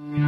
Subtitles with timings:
[0.00, 0.27] You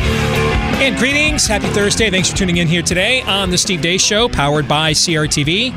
[0.81, 1.45] And greetings.
[1.45, 2.09] Happy Thursday.
[2.09, 5.71] Thanks for tuning in here today on The Steve Deace Show, powered by CRTV.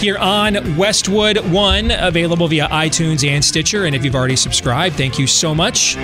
[0.00, 3.84] Here on Westwood One, available via iTunes and Stitcher.
[3.84, 5.94] And if you've already subscribed, thank you so much.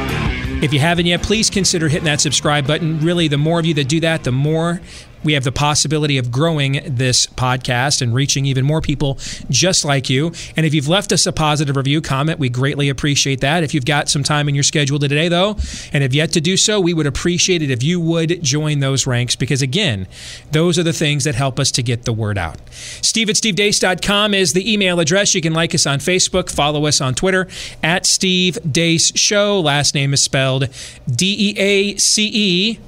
[0.63, 3.01] If you haven't yet, please consider hitting that subscribe button.
[3.01, 4.81] Really, the more of you that do that, the more
[5.25, 9.19] we have the possibility of growing this podcast and reaching even more people
[9.51, 10.33] just like you.
[10.57, 13.65] And if you've left us a positive review, comment, we greatly appreciate that.
[13.65, 15.57] If you've got some time in your schedule today, though,
[15.93, 19.07] and have yet to do so, we would appreciate it if you would join those
[19.07, 20.07] ranks because, again,
[20.53, 22.59] those are the things that help us to get the word out.
[22.71, 25.35] Steve at stevedeace.com is the email address.
[25.35, 27.49] You can like us on Facebook, follow us on Twitter
[27.83, 29.61] at Steve Deace Show.
[29.61, 30.69] Last name is spelled
[31.11, 32.79] D E A C E.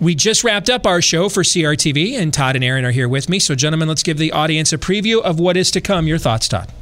[0.00, 3.28] We just wrapped up our show for CRTV, and Todd and Aaron are here with
[3.28, 3.38] me.
[3.38, 6.06] So, gentlemen, let's give the audience a preview of what is to come.
[6.06, 6.72] Your thoughts, Todd?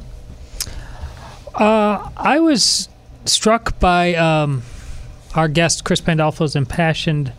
[1.53, 2.87] Uh, I was
[3.25, 4.63] struck by um,
[5.35, 7.33] our guest Chris Pandolfo's impassioned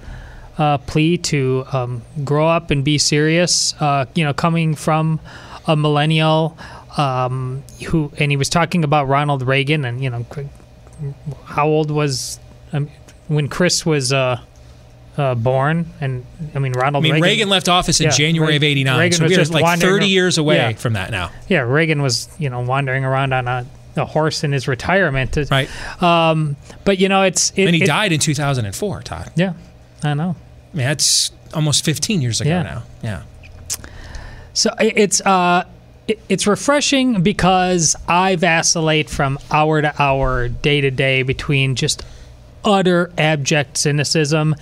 [0.59, 3.75] uh, plea to um, grow up and be serious.
[3.81, 5.21] Uh, you know, coming from
[5.67, 6.57] a millennial
[6.97, 10.27] um, who, and he was talking about Ronald Reagan, and you know,
[11.45, 12.39] how old was
[12.73, 12.91] um,
[13.29, 14.13] when Chris was
[15.17, 15.87] uh, born?
[16.01, 16.25] And
[16.55, 17.03] I mean, Ronald.
[17.03, 19.31] I mean, Reagan, Reagan, left office in Yeah, January of Reagan- '89, Reagan so was
[19.33, 20.73] we're just like 30 years away yeah.
[20.73, 21.31] from that now.
[21.49, 25.37] Yeah, Reagan was you know wandering around on a, a horse in his retirement.
[25.51, 25.69] Right.
[26.03, 29.31] Um, but you know, it's it, and he it- died in 2004, Todd.
[29.37, 29.53] Yeah,
[30.03, 30.37] I know.
[30.73, 32.63] I mean, that's almost 15 years ago Yeah.
[32.63, 32.83] now.
[33.03, 33.23] Yeah.
[34.55, 35.65] So it's uh,
[36.29, 42.03] it's refreshing because I vacillate from hour to hour, day to day between just
[42.65, 44.55] utter abject cynicism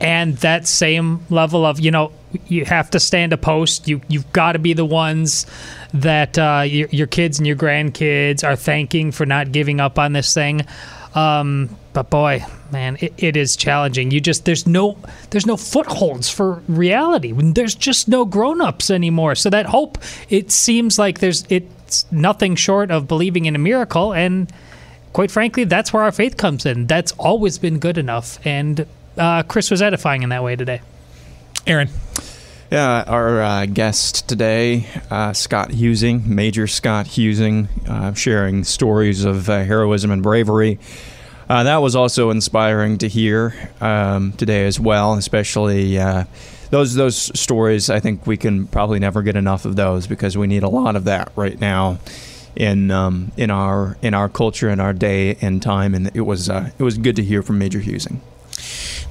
[0.00, 2.12] and that same level of you know
[2.46, 3.88] you have to stand a post.
[3.88, 5.46] You you've got to be the ones
[5.94, 10.12] that uh, your, your kids and your grandkids are thanking for not giving up on
[10.12, 10.66] this thing.
[11.14, 14.10] Um, but boy, man, it, it is challenging.
[14.10, 14.98] You just there's no
[15.30, 17.32] there's no footholds for reality.
[17.32, 19.34] There's just no grown-ups anymore.
[19.34, 24.12] So that hope, it seems like there's it's nothing short of believing in a miracle.
[24.12, 24.52] And
[25.14, 26.86] quite frankly, that's where our faith comes in.
[26.86, 28.38] That's always been good enough.
[28.46, 30.80] And uh, Chris was edifying in that way today.
[31.66, 31.88] Aaron.
[32.70, 39.48] Yeah, our uh, guest today, uh, Scott Huesing, Major Scott Huesing, uh, sharing stories of
[39.48, 40.80] uh, heroism and bravery.
[41.48, 46.24] Uh, that was also inspiring to hear um, today as well, especially uh,
[46.70, 47.88] those those stories.
[47.88, 50.96] I think we can probably never get enough of those because we need a lot
[50.96, 52.00] of that right now
[52.56, 55.94] in um, in our in our culture in our day and time.
[55.94, 58.18] And it was uh, it was good to hear from Major Huesing.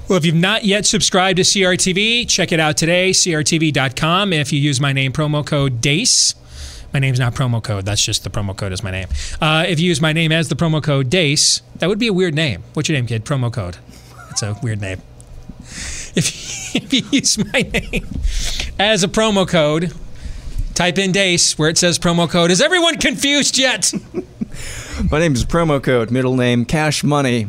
[0.08, 4.34] Well, if you've not yet subscribed to CRTV, check it out today, crtv.com.
[4.34, 6.36] If you use my name, promo code DEACE,
[6.94, 9.08] my name's not promo code, that's just the promo code is my name.
[9.42, 12.14] Uh, if you use my name as the promo code DEACE, that would be a
[12.14, 12.64] weird name.
[12.74, 13.26] What's your name, kid?
[13.26, 13.78] Promo code.
[14.28, 15.02] That's a weird name.
[15.62, 16.16] If,
[16.76, 18.08] if you use my name
[18.78, 19.92] as a promo code,
[20.76, 22.52] type in DEACE where it says promo code.
[22.52, 23.92] Is everyone confused yet?
[25.10, 27.48] My name is promo code, middle name Cash Money,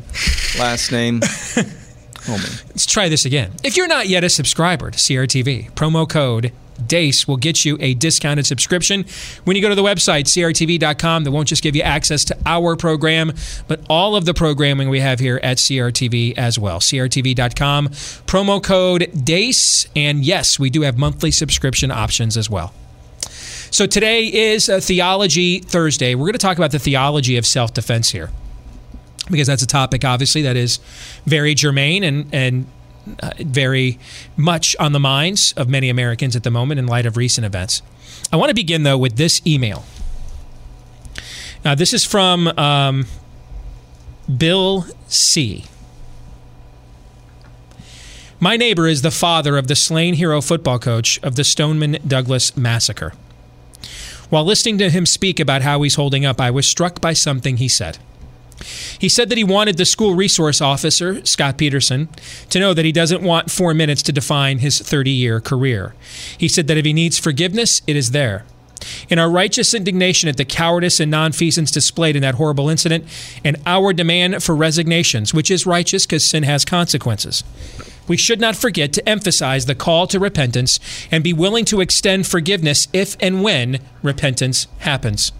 [0.58, 1.20] last name
[2.28, 2.68] Oh, Homie.
[2.68, 3.52] Let's try this again.
[3.62, 6.52] If you're not yet a subscriber to CRTV, promo code
[6.86, 9.04] DEACE will get you a discounted subscription.
[9.44, 12.76] When you go to the website, crtv.com, that won't just give you access to our
[12.76, 13.32] program,
[13.68, 16.80] but all of the programming we have here at CRTV as well.
[16.80, 19.88] crtv.com, promo code DEACE.
[19.96, 22.74] And yes, we do have monthly subscription options as well.
[23.70, 26.14] So today is a Theology Thursday.
[26.14, 28.30] We're going to talk about the theology of self defense here
[29.30, 30.78] because that's a topic, obviously, that is
[31.24, 32.66] very germane and, and
[33.20, 33.98] uh, very
[34.36, 37.82] much on the minds of many Americans at the moment in light of recent events.
[38.32, 39.84] I want to begin, though, with this email.
[41.64, 43.06] Now, this is from um,
[44.34, 45.64] Bill C.
[48.38, 52.56] My neighbor is the father of the slain hero football coach of the Stoneman Douglas
[52.56, 53.14] massacre.
[54.28, 57.56] While listening to him speak about how he's holding up, I was struck by something
[57.56, 57.98] he said.
[58.98, 62.08] He said that he wanted the school resource officer, Scot Peterson,
[62.50, 65.94] to know that he doesn't want four minutes to define his 30 year career.
[66.38, 68.44] He said that if he needs forgiveness, it is there.
[69.08, 73.04] In our righteous indignation at the cowardice and nonfeasance displayed in that horrible incident,
[73.44, 77.42] and our demand for resignations, which is righteous because sin has consequences,
[78.08, 80.78] we should not forget to emphasize the call to repentance
[81.10, 85.32] and be willing to extend forgiveness if and when repentance happens.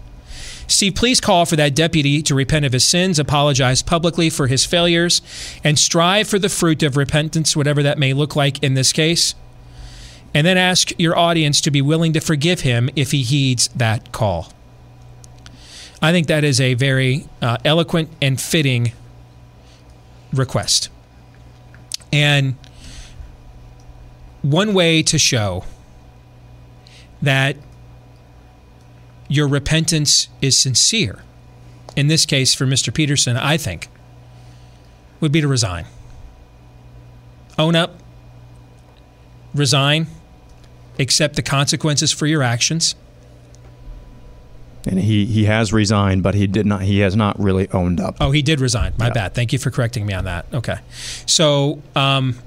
[0.67, 4.65] Steve, please call for that deputy to repent of his sins, apologize publicly for his
[4.65, 5.21] failures,
[5.63, 9.33] and strive for the fruit of repentance, whatever that may look like in this case.
[10.33, 14.11] And then ask your audience to be willing to forgive him if he heeds that
[14.11, 14.51] call.
[16.01, 18.91] I think that is a very uh, eloquent and fitting
[20.33, 20.89] request.
[22.11, 22.55] And
[24.41, 25.63] one way to show
[27.21, 27.57] that
[29.27, 31.23] your repentance is sincere,
[31.95, 32.93] in this case for Mr.
[32.93, 33.87] Peterson, I think,
[35.19, 35.85] would be to resign.
[37.59, 37.99] Own up,
[39.53, 40.07] resign,
[40.99, 42.95] accept the consequences for your actions.
[44.85, 46.83] And he, he has resigned, but he did not.
[46.83, 48.15] He has not really owned up.
[48.21, 48.93] Oh, he did resign.
[48.97, 49.13] My Yeah.
[49.13, 49.33] bad.
[49.35, 50.45] Thank you for correcting me on that.
[50.53, 50.77] Okay.
[51.25, 52.37] So, um,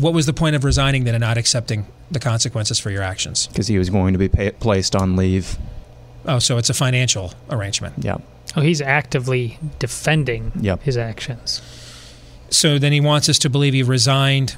[0.00, 3.46] what was the point of resigning then and not accepting the consequences for your actions?
[3.48, 5.56] because he was going to be pay, placed on leave.
[6.26, 7.94] Oh, so it's a financial arrangement.
[7.98, 8.18] Yeah.
[8.56, 10.82] Oh, he's actively defending Yep.
[10.82, 11.62] his actions.
[12.50, 14.56] So then he wants us to believe he resigned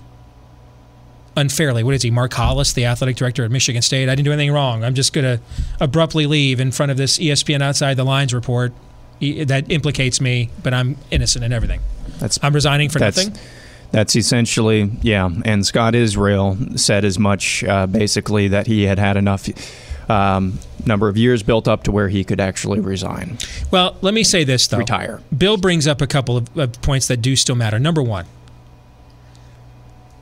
[1.37, 1.83] unfairly.
[1.83, 4.09] What is he, Mark Hollis, the athletic director at Michigan State?
[4.09, 4.85] I didn't do anything wrong.
[4.85, 5.43] I'm just going to
[5.81, 8.73] abruptly leave in front of this ESPN Outside the Lines report
[9.21, 11.81] that implicates me, but I'm innocent in everything.
[12.19, 13.41] That's I'm resigning for that's nothing.
[13.91, 15.31] That's essentially yeah.
[15.45, 19.49] And Scott Israel said as much, uh, basically that he had had enough
[20.11, 23.39] um, number of years built up to where he could actually resign,
[23.71, 24.79] Well, let me say this though.
[24.79, 25.21] retire.
[25.37, 27.79] Bill brings up a couple of, of points that do still matter.
[27.79, 28.27] Number one,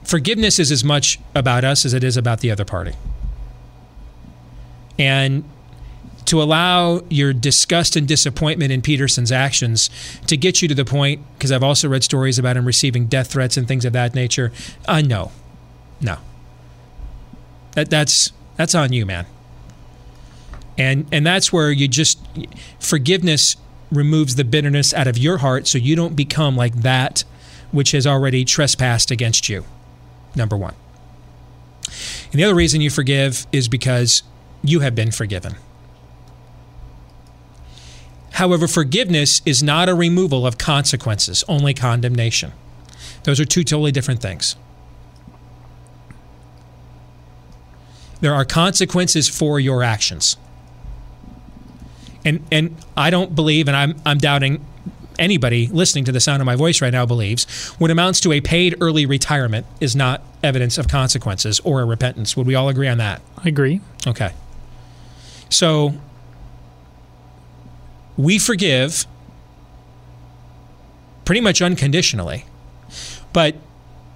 [0.04, 2.92] forgiveness is as much about us as it is about the other party.
[4.98, 5.44] And
[6.32, 9.90] to allow your disgust and disappointment in Peterson's actions
[10.26, 13.30] to get you to the point, because I've also read stories about him receiving death
[13.30, 14.50] threats and things of that nature.
[14.88, 15.30] Uh, no,
[16.00, 16.16] no.
[17.72, 19.26] That that's that's on you, man.
[20.78, 22.18] And and that's where you just
[22.80, 23.56] forgiveness
[23.90, 27.24] removes the bitterness out of your heart so you don't become like that
[27.72, 29.66] which has already trespassed against you.
[30.34, 30.74] Number 1.
[32.32, 34.22] And the other reason you forgive is because
[34.62, 35.56] you have been forgiven.
[38.32, 42.52] However, forgiveness is not a removal of consequences, only condemnation.
[43.24, 44.56] Those are two totally different things.
[48.20, 50.36] There are consequences for your actions.
[52.24, 54.64] And and I don't believe and I'm I'm doubting
[55.18, 57.44] anybody listening to the sound of my voice right now believes
[57.78, 62.36] what amounts to a paid early retirement is not evidence of consequences or a repentance.
[62.36, 63.20] Would we all agree on that?
[63.36, 63.80] I agree.
[64.06, 64.32] Okay.
[65.50, 65.94] So
[68.16, 69.06] we forgive
[71.24, 72.44] pretty much unconditionally,
[73.32, 73.56] but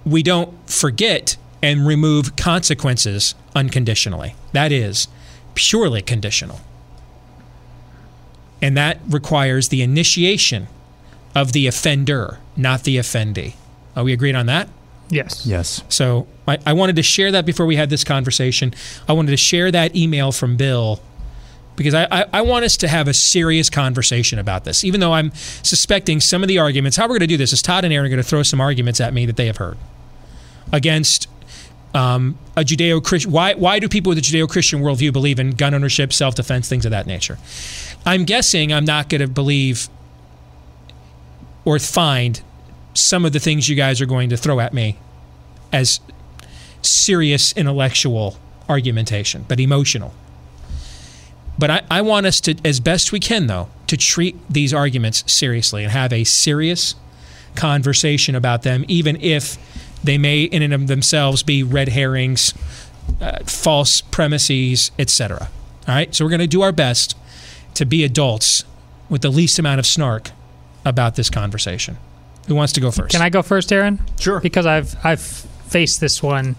[0.05, 4.35] we don't forget and remove consequences unconditionally.
[4.53, 5.07] That is
[5.55, 6.59] purely conditional.
[8.61, 10.67] And that requires the initiation
[11.35, 13.53] of the offender, not the offendee.
[13.95, 14.69] Are we agreed on that?
[15.09, 15.45] Yes.
[15.45, 15.83] Yes.
[15.89, 18.73] So I, I wanted to share that before we had this conversation.
[19.07, 20.99] I wanted to share that email from Bill
[21.77, 24.83] because I, I, I want us to have a serious conversation about this.
[24.83, 27.61] Even though I'm suspecting some of the arguments, how we're going to do this is
[27.61, 29.77] Todd and Aaron are going to throw some arguments at me that they have heard
[30.73, 31.29] against
[31.93, 33.31] um, a Judeo Christian.
[33.31, 36.67] Why, why do people with a Judeo Christian worldview believe in gun ownership, self defense,
[36.67, 37.37] things of that nature?
[38.05, 39.87] I'm guessing I'm not going to believe
[41.63, 42.41] or find
[42.93, 44.97] some of the things you guys are going to throw at me
[45.71, 45.99] as
[46.81, 50.13] serious intellectual argumentation, but emotional.
[51.57, 55.23] But I, I want us to, as best we can, though, to treat these arguments
[55.31, 56.95] seriously and have a serious
[57.55, 59.57] conversation about them, even if
[60.03, 62.53] they may, in and of themselves, be red herrings,
[63.19, 65.49] uh, false premises, etc.
[65.87, 67.17] All right, so we're going to do our best
[67.73, 68.63] to be adults
[69.09, 70.31] with the least amount of snark
[70.85, 71.97] about this conversation.
[72.47, 73.11] Who wants to go first?
[73.11, 73.99] Can I go first, Aaron?
[74.19, 74.39] Sure.
[74.39, 76.55] Because I've I've faced this one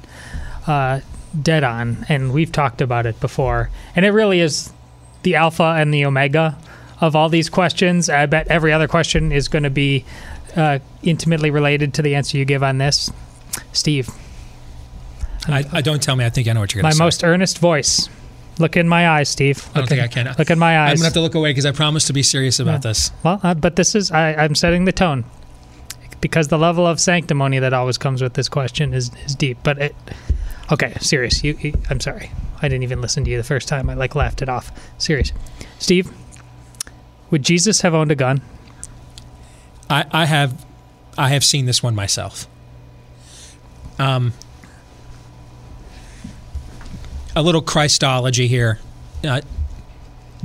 [0.66, 1.00] uh,
[1.40, 4.72] dead on, and we've talked about it before, and it really is
[5.22, 6.56] the alpha and the omega
[7.00, 8.08] of all these questions.
[8.08, 10.04] I bet every other question is going to be
[10.56, 13.10] uh, intimately related to the answer you give on this,
[13.72, 14.08] Steve.
[15.46, 16.24] I, I don't tell me.
[16.24, 16.98] I think I know what you're going to say.
[17.00, 18.08] My most earnest voice.
[18.58, 19.64] Look in my eyes, Steve.
[19.70, 20.34] I don't Look think in- I can.
[20.36, 20.90] Look in my eyes.
[20.90, 22.90] I'm gonna have to look away because I promised to be serious about Yeah.
[22.90, 23.12] this.
[23.22, 25.24] Well, uh, but this is I, I'm setting the tone
[26.20, 29.58] because the level of sanctimony that always comes with this question is is deep.
[29.62, 29.94] But it,
[30.72, 31.44] okay, serious.
[31.44, 32.32] You, you I'm sorry.
[32.60, 33.88] I didn't even listen to you the first time.
[33.88, 34.70] I like laughed it off.
[34.98, 35.32] Serious.
[35.78, 36.12] Steve,
[37.30, 38.40] would Jesus have owned a gun?
[39.90, 40.64] I, I have
[41.16, 42.46] I have seen this one myself.
[43.98, 44.32] Um,
[47.34, 48.78] a little Christology here.
[49.24, 49.40] Uh,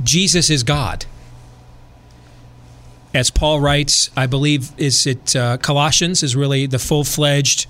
[0.02, 1.06] Jesus is God.
[3.12, 7.66] As Paul writes, I believe is it uh, Colossians is really the full fledged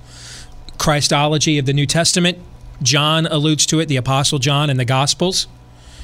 [0.78, 2.38] Christology of the New Testament.
[2.82, 5.46] John alludes to it, the Apostle John in the Gospels,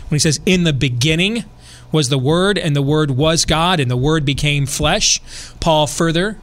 [0.09, 1.45] when he says, "In the beginning."
[1.93, 5.21] was the Word, and the Word was God, and the Word became flesh.
[5.59, 6.39] Paul further,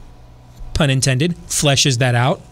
[0.74, 2.42] pun intended, fleshes that out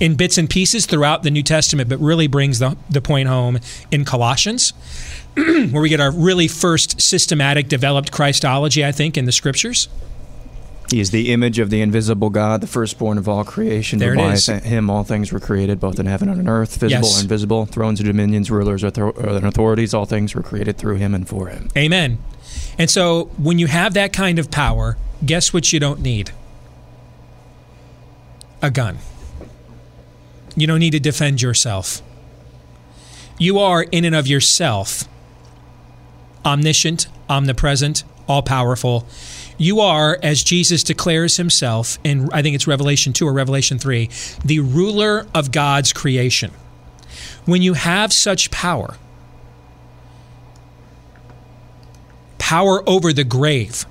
[0.00, 3.58] in bits and pieces throughout the New Testament, but really brings the, the point home
[3.90, 4.72] in Colossians,
[5.34, 9.88] where we get our really first systematic developed Christology, I think, in the scriptures.
[10.90, 13.98] He is the image of the invisible God, the firstborn of all creation.
[13.98, 17.14] There By him all things were created, both in heaven and on earth, visible Yes.
[17.16, 18.96] and invisible, thrones and dominions, rulers and
[19.46, 19.94] authorities.
[19.94, 21.68] All things were created through him and for him.
[21.76, 22.18] Amen.
[22.78, 26.30] And so when you have that kind of power, guess what you don't need?
[28.62, 28.98] A gun.
[30.56, 32.02] You don't need to defend yourself.
[33.38, 35.08] You are, in and of yourself,
[36.44, 39.06] omniscient, omnipresent, all powerful.
[39.56, 44.10] You are, as Jesus declares himself in, I think it's Revelation 2 or Revelation 3,
[44.44, 46.50] the ruler of God's creation.
[47.44, 48.96] When you have such power,
[52.38, 53.86] power over the grave,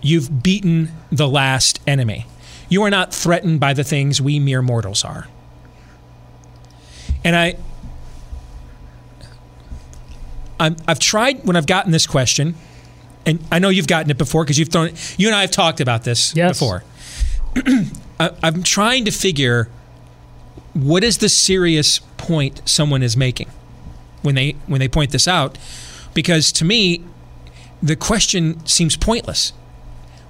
[0.00, 2.26] you've beaten the last enemy.
[2.68, 5.26] You are not threatened by the things we mere mortals are.
[7.24, 7.56] And I,
[10.60, 12.54] I'm, I've tried when I've gotten this question,
[13.26, 15.14] and I know you've gotten it before because you've thrown it.
[15.18, 16.58] You and I have talked about this Yes.
[16.58, 16.84] before.
[18.20, 19.68] I, I'm trying to figure
[20.72, 23.50] what is the serious point someone is making
[24.22, 25.58] when they when they point this out,
[26.14, 27.02] because to me,
[27.82, 29.52] the question seems pointless.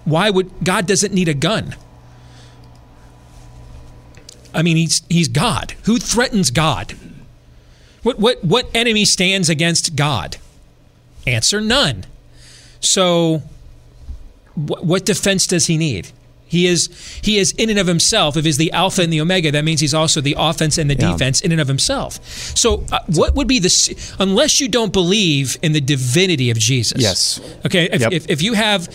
[0.04, 1.74] Why would God doesn't need a gun?
[4.54, 5.74] I mean, he's he's God.
[5.84, 6.94] Who threatens God?
[8.02, 10.36] What what what enemy stands against God?
[11.26, 12.04] Answer none.
[12.80, 13.42] So
[14.54, 16.08] what, what defense does he need?
[16.48, 16.88] He is
[17.22, 18.36] he is in and of himself.
[18.36, 20.94] If he's the alpha and the omega, that means he's also the offense and the
[20.94, 21.10] Yeah.
[21.12, 22.20] defense in and of himself.
[22.56, 27.02] So uh, what would be the unless you don't believe in the divinity of Jesus?
[27.02, 27.40] Yes.
[27.66, 27.88] Okay.
[27.92, 28.12] If, Yep.
[28.12, 28.88] if, if you have,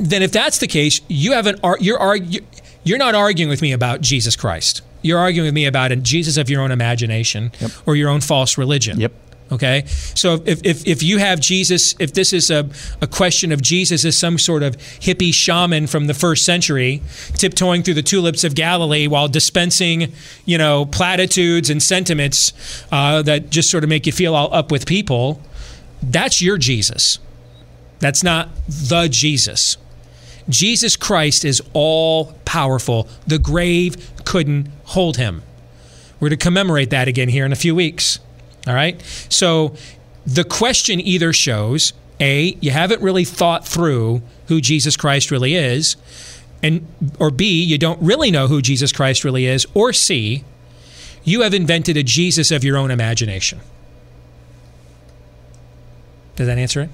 [0.00, 1.60] then if that's the case, you haven't.
[1.62, 2.42] ar- You're argu-
[2.82, 4.82] You're not arguing with me about Jesus Christ.
[5.02, 7.52] You're arguing with me about a Jesus of your own imagination
[7.86, 8.98] or your own false religion.
[8.98, 9.12] Yep.
[9.52, 9.84] Okay.
[9.86, 12.70] So if, if, if you have Jesus, if this is a,
[13.02, 17.02] a question of Jesus as some sort of hippie shaman from the first century,
[17.34, 20.14] tiptoeing through the tulips of Galilee while dispensing,
[20.46, 22.54] you know, platitudes and sentiments
[22.90, 25.42] uh, that just sort of make you feel all up with people,
[26.02, 27.18] that's your Jesus.
[27.98, 29.76] That's not the Jesus.
[30.48, 33.06] Jesus Christ is all powerful.
[33.26, 35.42] The grave couldn't hold him.
[36.18, 38.18] We're to commemorate that again here in a few weeks.
[38.66, 39.00] All right?
[39.28, 39.74] So
[40.26, 45.96] the question either shows A, you haven't really thought through who Jesus Christ really is,
[46.62, 46.86] and
[47.18, 50.44] or B, you don't really know who Jesus Christ really is, or C,
[51.24, 53.60] you have invented a Jesus of your own imagination.
[56.36, 56.90] Does that answer it?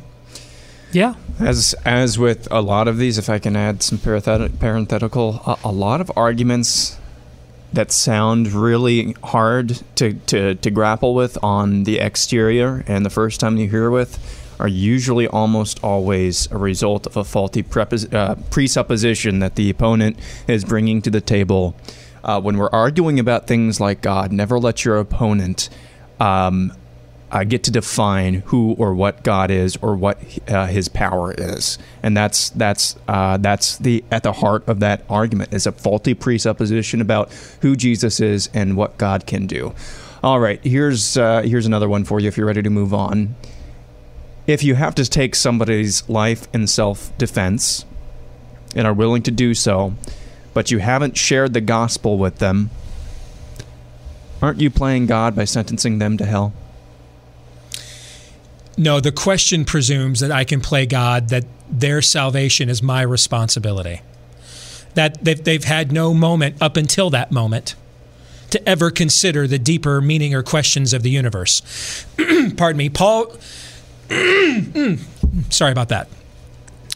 [0.92, 1.14] Yeah.
[1.38, 5.72] As as with a lot of these, if I can add some parenthetical, a, a
[5.72, 6.97] lot of arguments
[7.72, 13.40] that sound really hard to, to, to grapple with on the exterior and the first
[13.40, 14.18] time you hear with
[14.58, 20.18] are usually almost always a result of a faulty prepos- uh, presupposition that the opponent
[20.48, 21.76] is bringing to the table.
[22.24, 25.68] Uh, when we're arguing about things like God, never let your opponent
[26.18, 26.72] um,
[27.30, 30.18] uh, get to define who or what God is or what
[30.48, 35.02] uh, His power is, and that's that's uh, that's the at the heart of that
[35.10, 37.30] argument is a faulty presupposition about
[37.60, 39.74] who Jesus is and what God can do.
[40.22, 43.36] All right, here's uh, here's another one for you if you're ready to move on.
[44.46, 47.84] If you have to take somebody's life in self-defense
[48.74, 49.94] and are willing to do so,
[50.54, 52.70] but you haven't shared the gospel with them,
[54.40, 56.54] aren't you playing God by sentencing them to hell?
[58.78, 64.02] No, the question presumes that I can play God, that their salvation is my responsibility.
[64.94, 67.74] That they've, they've had no moment up until that moment
[68.50, 72.06] to ever consider the deeper meaning or questions of the universe.
[72.56, 72.88] Pardon me.
[72.88, 73.32] Paul,
[75.50, 76.08] sorry about that.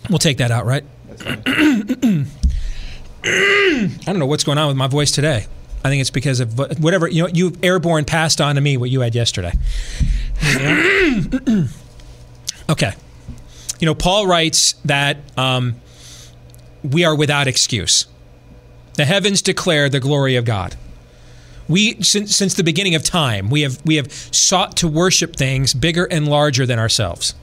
[0.09, 0.85] We'll take that out, right?
[1.27, 2.27] I
[4.07, 5.47] don't know what's going on with my voice today.
[5.85, 7.29] I think it's because of whatever you know.
[7.29, 9.53] You airborne passed on to me what you had yesterday.
[12.71, 12.93] okay,
[13.81, 15.77] you know Paul writes that um,
[16.85, 18.07] we are without excuse.
[18.95, 20.77] The heavens declare the glory of God.
[21.69, 25.75] We since since the beginning of time we have we have sought to worship things
[25.75, 27.35] bigger and larger than ourselves.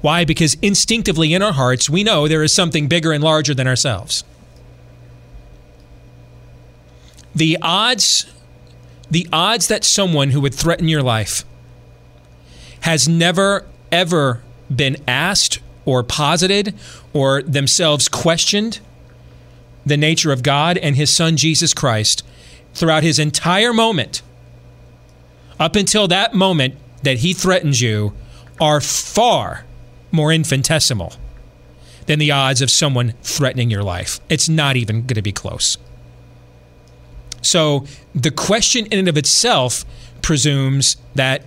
[0.00, 0.24] Why?
[0.24, 4.24] Because instinctively in our hearts we know there is something bigger and larger than ourselves.
[7.34, 8.26] The odds
[9.10, 11.44] the odds that someone who would threaten your life
[12.80, 14.42] has never ever
[14.74, 16.74] been asked or posited
[17.12, 18.80] or themselves questioned
[19.84, 22.24] the nature of God and his son Jesus Christ
[22.72, 24.22] throughout his entire moment
[25.60, 28.14] up until that moment that he threatens you
[28.60, 29.64] are far
[30.10, 31.14] more infinitesimal
[32.06, 34.20] than the odds of someone threatening your life.
[34.28, 35.76] It's not even going to be close.
[37.42, 39.84] So the question in and of itself
[40.22, 41.44] presumes that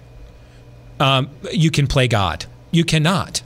[1.00, 2.46] um, you can play God.
[2.72, 3.42] You cannot.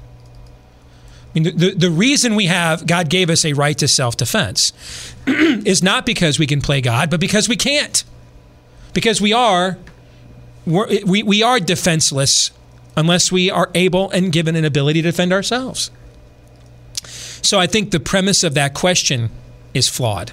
[1.29, 4.73] I mean, the, the reason we have, God gave us a right to self defense
[5.27, 8.03] is not because we can play God, but because we can't.
[8.93, 9.77] Because we are,
[10.65, 12.51] we, we are defenseless
[12.97, 15.91] unless we are able and given an ability to defend ourselves.
[17.03, 19.29] So I think the premise of that question
[19.73, 20.31] is flawed.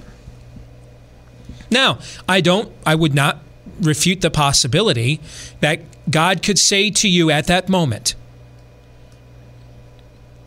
[1.71, 3.41] Now, I don't, I would not
[3.81, 5.21] refute the possibility
[5.61, 5.81] that
[6.11, 8.15] God could say to you at that moment,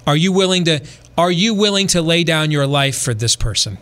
[0.07, 0.81] are you willing to
[1.17, 3.77] are you willing to lay down your life for this person?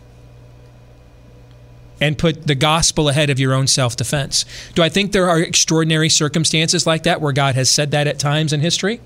[2.02, 4.44] And put the gospel ahead of your own self defense.
[4.76, 8.20] Do I think there are extraordinary circumstances like that where God has said that at
[8.20, 9.02] times in history?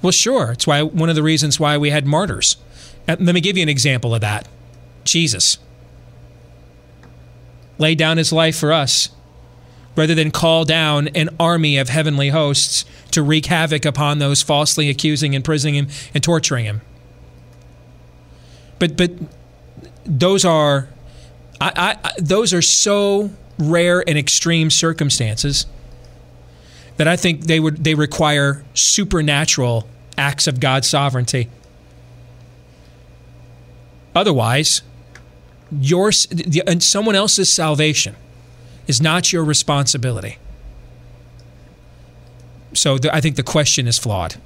[0.00, 0.52] Well, sure.
[0.52, 2.56] It's why one of the reasons why we had martyrs.
[3.06, 4.48] Let me give you an example of that.
[5.04, 5.58] Jesus
[7.78, 9.10] laid down his life for us
[9.96, 14.88] rather than call down an army of heavenly hosts to wreak havoc upon those falsely
[14.88, 16.80] accusing, imprisoning him, and torturing him.
[18.78, 19.12] But but
[20.04, 20.88] those are
[21.60, 25.66] I, I, those are so rare and extreme circumstances
[26.96, 29.86] that I think they would they require supernatural
[30.18, 31.48] acts of God's sovereignty.
[34.14, 34.82] Otherwise,
[35.80, 36.12] your
[36.66, 38.16] and someone else's salvation
[38.86, 40.38] is not your responsibility.
[42.74, 44.36] So the, I think the question is flawed.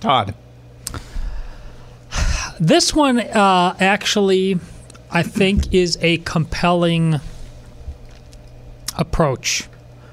[0.00, 0.34] Todd.
[2.60, 4.58] This one uh, actually,
[5.10, 7.20] I think, is a compelling
[8.96, 9.64] approach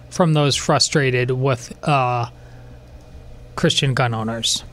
[0.10, 2.30] from those frustrated with uh,
[3.56, 4.64] Christian gun owners.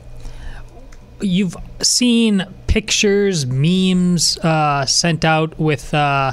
[1.21, 6.31] You've seen pictures, memes uh, sent out with uh,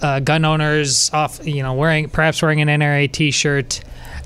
[0.00, 3.80] uh, gun owners off, you know, wearing perhaps wearing an NRA T-shirt,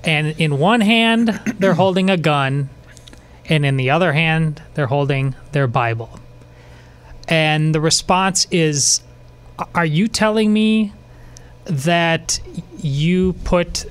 [0.05, 2.69] and in one hand they're holding a gun,
[3.49, 6.21] and in the other hand they're holding their Bible.
[7.27, 9.01] And the response is,
[9.75, 10.93] "Are you telling me
[11.65, 12.39] that
[12.83, 13.87] you put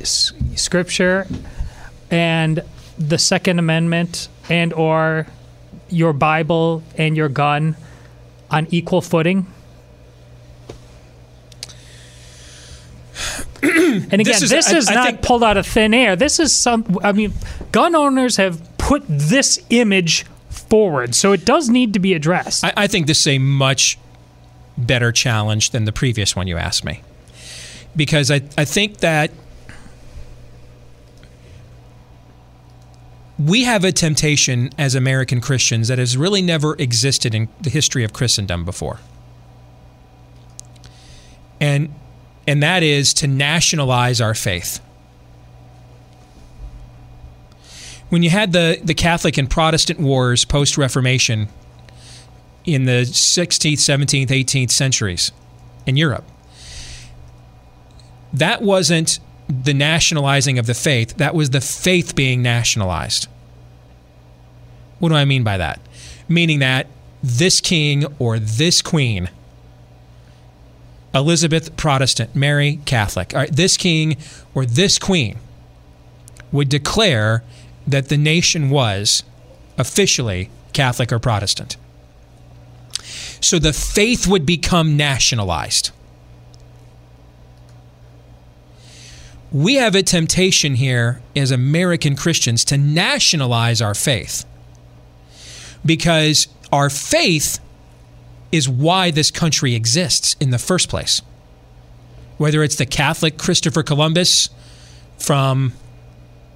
[0.00, 1.26] s- Scripture
[2.10, 2.62] and
[2.98, 5.26] the Second Amendment and or
[5.92, 7.76] your Bible and your gun
[8.50, 9.46] on equal footing?"
[13.62, 16.16] and again, This this is- is, I- I not think- pulled out of thin air.
[16.16, 16.98] This is some.
[17.02, 17.32] I mean,
[17.72, 22.64] gun owners have put this image forward, so it does need to be addressed.
[22.64, 23.98] I, I think this is a much
[24.78, 27.02] better challenge than the previous one you asked me.
[27.94, 29.30] Because I, I think that
[33.46, 38.04] we have a temptation as American Christians that has really never existed in the history
[38.04, 39.00] of Christendom before.
[41.60, 41.94] And
[42.46, 44.80] and that is to nationalize our faith.
[48.08, 51.48] When you had the, the Catholic and Protestant wars post Reformation
[52.64, 55.30] in the 16th, 17th, 18th centuries
[55.86, 56.24] in Europe,
[58.32, 63.26] that wasn't the nationalizing of the faith, that was the faith being nationalized.
[64.98, 65.80] What do I mean by that?
[66.28, 66.86] Meaning that
[67.22, 69.28] this king or this queen,
[71.14, 74.16] Elizabeth Protestant, Mary Catholic, all right, this king
[74.54, 75.38] or this queen
[76.52, 77.42] would declare
[77.86, 79.22] that the nation was
[79.78, 81.76] officially Catholic or Protestant.
[83.40, 85.90] So the faith would become nationalized.
[89.52, 94.44] We have a temptation here as American Christians to nationalize our faith
[95.84, 97.58] because our faith
[98.52, 101.20] is why this country exists in the first place.
[102.38, 104.50] Whether it's the Catholic Christopher Columbus
[105.18, 105.72] from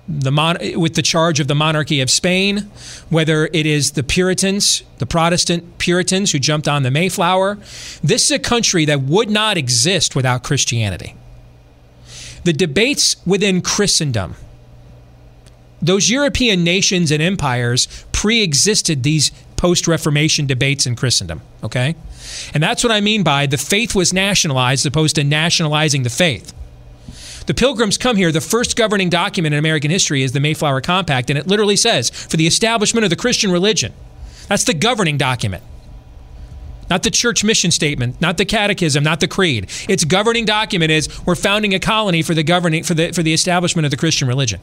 [0.07, 2.71] the mon- with the charge of the monarchy of Spain,
[3.09, 7.57] whether it is the Puritans, the Protestant Puritans who jumped on the Mayflower,
[8.03, 11.15] this is a country that would not exist without Christianity.
[12.45, 14.37] The debates within Christendom,
[15.81, 21.95] those European nations and empires pre existed these post Reformation debates in Christendom, okay?
[22.53, 26.11] And that's what I mean by the faith was nationalized as opposed to nationalizing the
[26.11, 26.53] faith.
[27.47, 28.33] The Pilgrims come here.
[28.33, 32.09] The first governing document in American history is the Mayflower Compact, and it literally says,
[32.09, 33.93] for the establishment of the Christian religion.
[34.49, 35.63] That's the governing document.
[36.91, 39.71] Not the church mission statement, not the catechism, not the creed.
[39.89, 43.33] Its governing document is we're founding a colony for the governing for the for the
[43.33, 44.61] establishment of the Christian religion.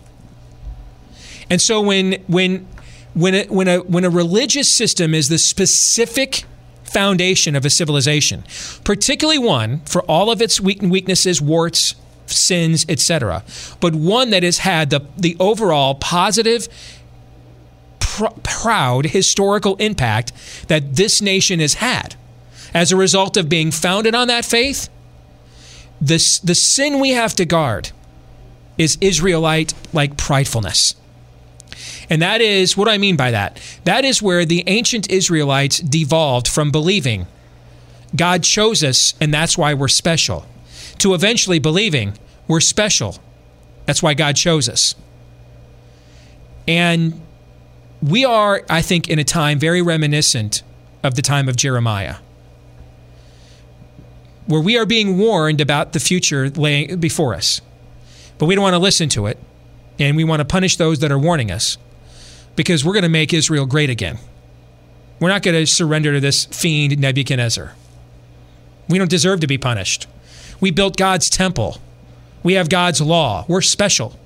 [1.50, 2.68] And so when when
[3.14, 6.46] when a, when a when a religious system is the specific
[6.84, 8.44] foundation of a civilization,
[8.84, 11.96] particularly one for all of its weaknesses, warts,
[12.28, 13.44] sins, etc.,
[13.80, 16.68] but one that has had the, the overall positive,
[18.12, 20.34] pr- proud historical impact
[20.68, 22.16] that this nation has had
[22.74, 24.90] as a result of being founded on that faith.
[26.00, 27.92] This, the sin we have to guard
[28.78, 30.96] is Israelite like pridefulness.
[32.10, 33.62] And that is what I mean by that.
[33.86, 37.28] That is where the ancient Israelites devolved from believing
[38.14, 40.46] God chose us and that's why we're special
[40.98, 43.18] to eventually believing we're special.
[43.86, 44.96] That's why God chose us.
[46.68, 47.22] And
[48.02, 50.64] we are, I think, in a time very reminiscent
[51.04, 52.16] of the time of Jeremiah,
[54.48, 57.62] where we are being warned about the future laying before us.
[58.38, 59.38] But we don't want to listen to it,
[60.00, 61.78] and we want to punish those that are warning us
[62.56, 64.18] because we're going to make Israel great again.
[65.20, 67.76] We're not going to surrender to this fiend Nebuchadnezzar.
[68.90, 70.08] We don't deserve to be punished.
[70.60, 71.78] We built God's temple.
[72.44, 73.46] We have God's law.
[73.48, 74.20] We're special.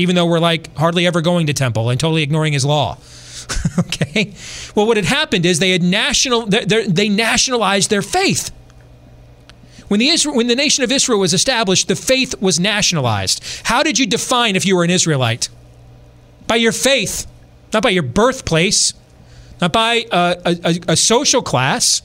[0.00, 2.96] Even though we're like hardly ever going to temple and totally ignoring his law.
[3.78, 4.32] okay?
[4.74, 8.50] Well, what had happened is they had national they nationalized their faith.
[9.88, 13.42] When the, Israel, when the nation of Israel was established, the faith was nationalized.
[13.64, 15.48] How did you define if you were an Israelite?
[16.46, 17.26] By your faith,
[17.72, 18.94] not by your birthplace,
[19.60, 22.02] not by a, a, a social class.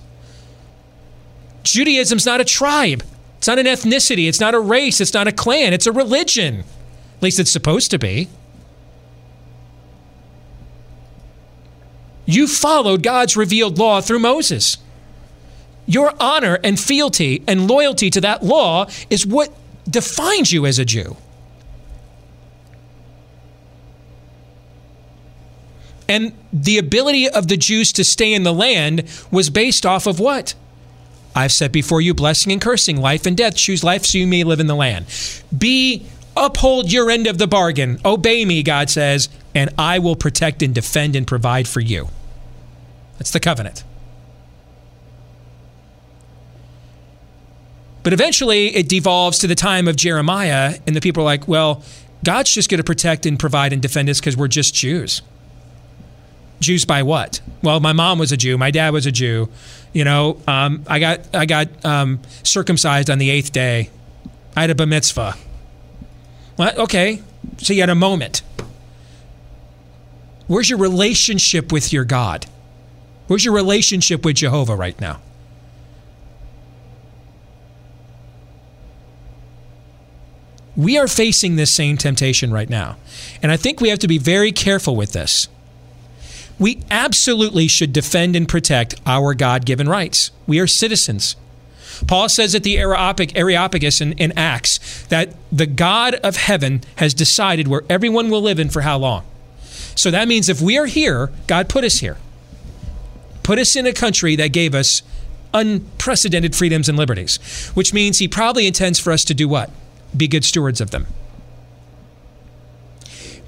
[1.64, 3.04] Judaism's not a tribe.
[3.38, 4.28] It's not an ethnicity.
[4.28, 5.00] It's not a race.
[5.00, 5.72] It's not a clan.
[5.72, 6.64] It's a religion.
[7.16, 8.30] At least it's supposed to be.
[12.26, 14.78] You followed God's revealed law through Moses.
[15.86, 19.54] Your honor and fealty and loyalty to that law is what
[19.88, 21.16] defines you as a Jew.
[26.08, 30.20] And the ability of the Jews to stay in the land was based off of
[30.20, 30.54] what?
[31.36, 33.56] I've set before you blessing and cursing, life and death.
[33.56, 35.06] Choose life so you may live in the land.
[35.56, 38.00] Be uphold your end of the bargain.
[38.04, 42.10] Obey me, God says, and I will protect and defend and provide for you.
[43.18, 43.84] That's the covenant.
[48.04, 51.84] But eventually it devolves to the time of Jeremiah, and the people are like, well,
[52.24, 55.22] God's just going to protect and provide and defend us because we're just Jews.
[56.60, 57.42] Jews by what?
[57.64, 59.50] Well, my mom was a Jew, my dad was a Jew.
[59.94, 63.90] You know, um, I got I got um, circumcised on the eighth day.
[64.56, 65.36] I had a bar mitzvah.
[66.58, 67.22] Well, okay,
[67.58, 68.42] so you had a moment.
[70.48, 72.46] Where's your relationship with your God?
[73.28, 75.20] Where's your relationship with Jehovah right now?
[80.76, 82.98] We are facing this same temptation right now.
[83.42, 85.48] And I think we have to be very careful with this
[86.58, 90.32] we absolutely should defend and protect our God given rights.
[90.48, 91.36] We are citizens.
[92.08, 97.68] Paul says at the Areopagus in, in Acts that the God of heaven has decided
[97.68, 99.24] where everyone will live in for how long.
[99.96, 102.18] So that means if we are here, God put us here.
[103.44, 105.04] Put us in a country that gave us
[105.54, 107.38] unprecedented freedoms and liberties,
[107.74, 109.70] which means he probably intends for us to do what?
[110.16, 111.08] Be good stewards of them.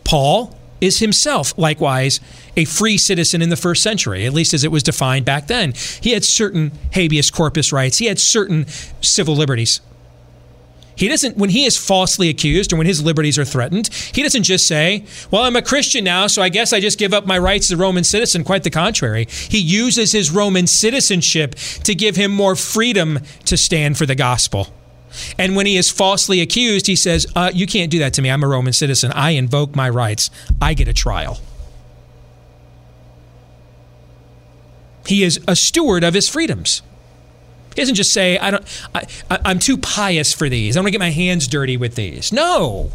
[0.04, 2.20] Paul is himself likewise
[2.58, 5.74] a free citizen in the first century, at least as it was defined back then.
[6.02, 8.66] He had certain habeas corpus rights, he had certain
[9.02, 9.80] civil liberties.
[10.96, 14.42] He doesn't, when he is falsely accused or when his liberties are threatened, he doesn't
[14.42, 17.38] just say, Well, I'm a Christian now, so I guess I just give up my
[17.38, 18.44] rights as a Roman citizen.
[18.44, 19.28] Quite the contrary.
[19.30, 24.70] He uses his Roman citizenship to give him more freedom to stand for the gospel.
[25.38, 28.32] And when he is falsely accused, he says, uh, You can't do that to me.
[28.32, 29.12] I'm a Roman citizen.
[29.12, 30.32] I invoke my rights.
[30.60, 31.40] I get a trial.
[35.08, 36.82] He is a steward of his freedoms.
[37.76, 40.76] He doesn't just say, I don't, I, I, I'm too pious for these.
[40.76, 42.34] I don't want to get my hands dirty with these.
[42.34, 42.92] No.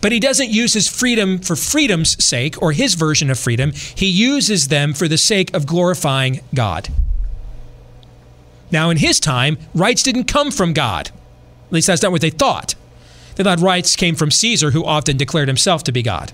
[0.00, 3.72] But he doesn't use his freedom for freedom's sake or his version of freedom.
[3.72, 6.88] He uses them for the sake of glorifying God.
[8.70, 11.08] Now, in his time, rights didn't come from God.
[11.08, 12.76] At least that's not what they thought.
[13.34, 16.32] They thought rights came from Caesar, who often declared himself to be God.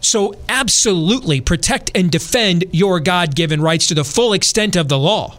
[0.00, 4.98] So, absolutely protect and defend your God given rights to the full extent of the
[4.98, 5.38] law.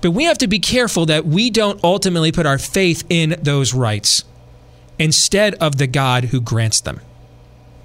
[0.00, 3.74] But we have to be careful that we don't ultimately put our faith in those
[3.74, 4.24] rights
[4.98, 7.00] instead of the God who grants them.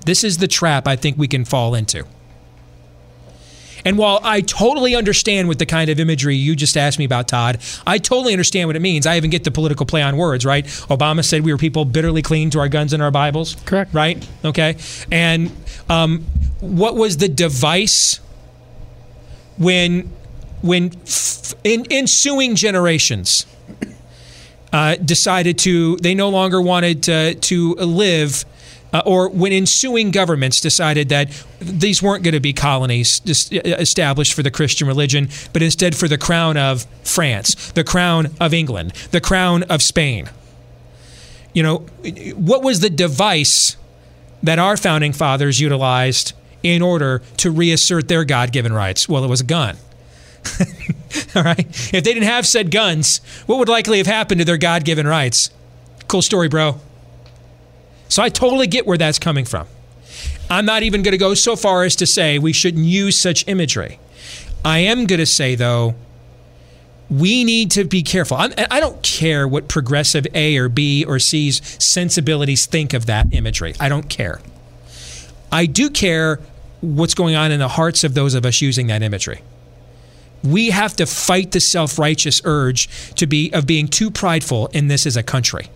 [0.05, 2.05] This is the trap I think we can fall into.
[3.85, 7.27] And while I totally understand what the kind of imagery you just asked me about,
[7.27, 9.05] Todd, I totally understand what it means.
[9.05, 10.65] I even get the political play on words, right?
[10.65, 13.55] Obama said we were people bitterly clinging to our guns and our Bibles.
[13.65, 13.93] Correct.
[13.93, 14.27] Right?
[14.45, 14.77] Okay.
[15.11, 15.51] And
[15.89, 16.21] um,
[16.59, 18.19] what was the device
[19.57, 20.11] when,
[20.61, 23.45] when f- in ensuing generations
[24.71, 28.45] uh, decided to, they no longer wanted to, to live
[28.93, 31.29] uh, or when ensuing governments decided that
[31.59, 36.17] these weren't going to be colonies established for the Christian religion, but instead for the
[36.17, 40.29] crown of France, the crown of England, the crown of Spain.
[41.53, 41.77] You know,
[42.35, 43.75] what was the device
[44.41, 49.09] that our founding fathers utilized in order to reassert their God given rights?
[49.09, 49.77] Well, it was a gun.
[51.35, 51.59] All right.
[51.59, 55.07] If they didn't have said guns, what would likely have happened to their God given
[55.07, 55.49] rights?
[56.07, 56.79] Cool story, bro.
[58.13, 59.65] So I totally get where that's coming from.
[60.47, 63.47] I'm not even going to go so far as to say we shouldn't use such
[63.47, 63.97] imagery.
[64.63, 65.95] I am going to say, though,
[67.09, 68.37] we need to be careful.
[68.37, 73.33] I'm, I don't care what progressive A or B or C's sensibilities think of that
[73.33, 73.73] imagery.
[73.79, 74.41] I don't care.
[75.51, 76.39] I do care
[76.81, 79.41] what's going on in the hearts of those of us using that imagery.
[80.43, 85.07] We have to fight the self-righteous urge to be of being too prideful in this
[85.07, 85.69] as a country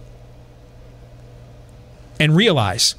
[2.20, 2.96] and realize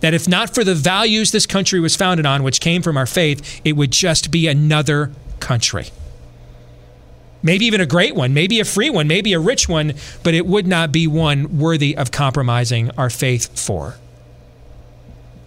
[0.00, 3.06] that if not for the values this country was founded on, which came from our
[3.06, 5.86] faith, it would just be another country.
[7.42, 10.46] Maybe even a great one, maybe a free one, maybe a rich one, but it
[10.46, 13.96] would not be one worthy of compromising our faith for.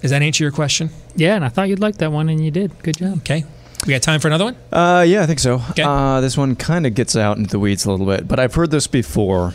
[0.02, 0.90] Does that answer your question?
[1.16, 2.78] Yeah, and I thought you'd like that one, and you did.
[2.82, 3.18] Good job.
[3.20, 3.44] Okay.
[3.86, 4.56] We got time for another one?
[4.72, 5.62] Uh, yeah, I think so.
[5.72, 5.84] Okay.
[5.84, 8.54] Uh, this one kind of gets out into the weeds a little bit, but I've
[8.54, 9.54] heard this before,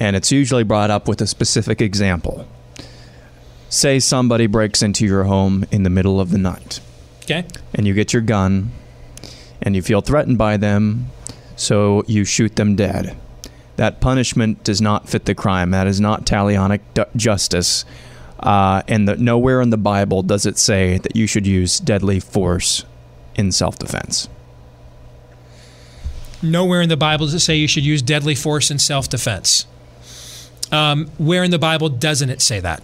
[0.00, 2.46] and it's usually brought up with a specific example.
[3.68, 6.80] Say somebody breaks into your home in the middle of the night,
[7.24, 7.44] Okay.
[7.74, 8.70] and you get your gun,
[9.60, 11.06] and you feel threatened by them,
[11.56, 13.16] so you shoot them dead.
[13.76, 15.70] That punishment does not fit the crime.
[15.70, 16.80] That is not talionic
[17.14, 17.84] justice.
[18.40, 22.18] Uh, and the, nowhere in the Bible does it say that you should use deadly
[22.20, 22.84] force
[23.36, 24.28] in self defense.
[26.42, 29.66] Nowhere in the Bible does it say you should use deadly force in self defense.
[30.70, 32.82] Um, where in the Bible doesn't it say that?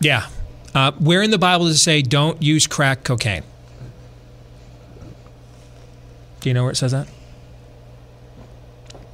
[0.00, 0.26] Yeah.
[0.74, 3.42] Uh, where in the Bible does it say don't use crack cocaine?
[6.40, 7.08] Do you know where it says that?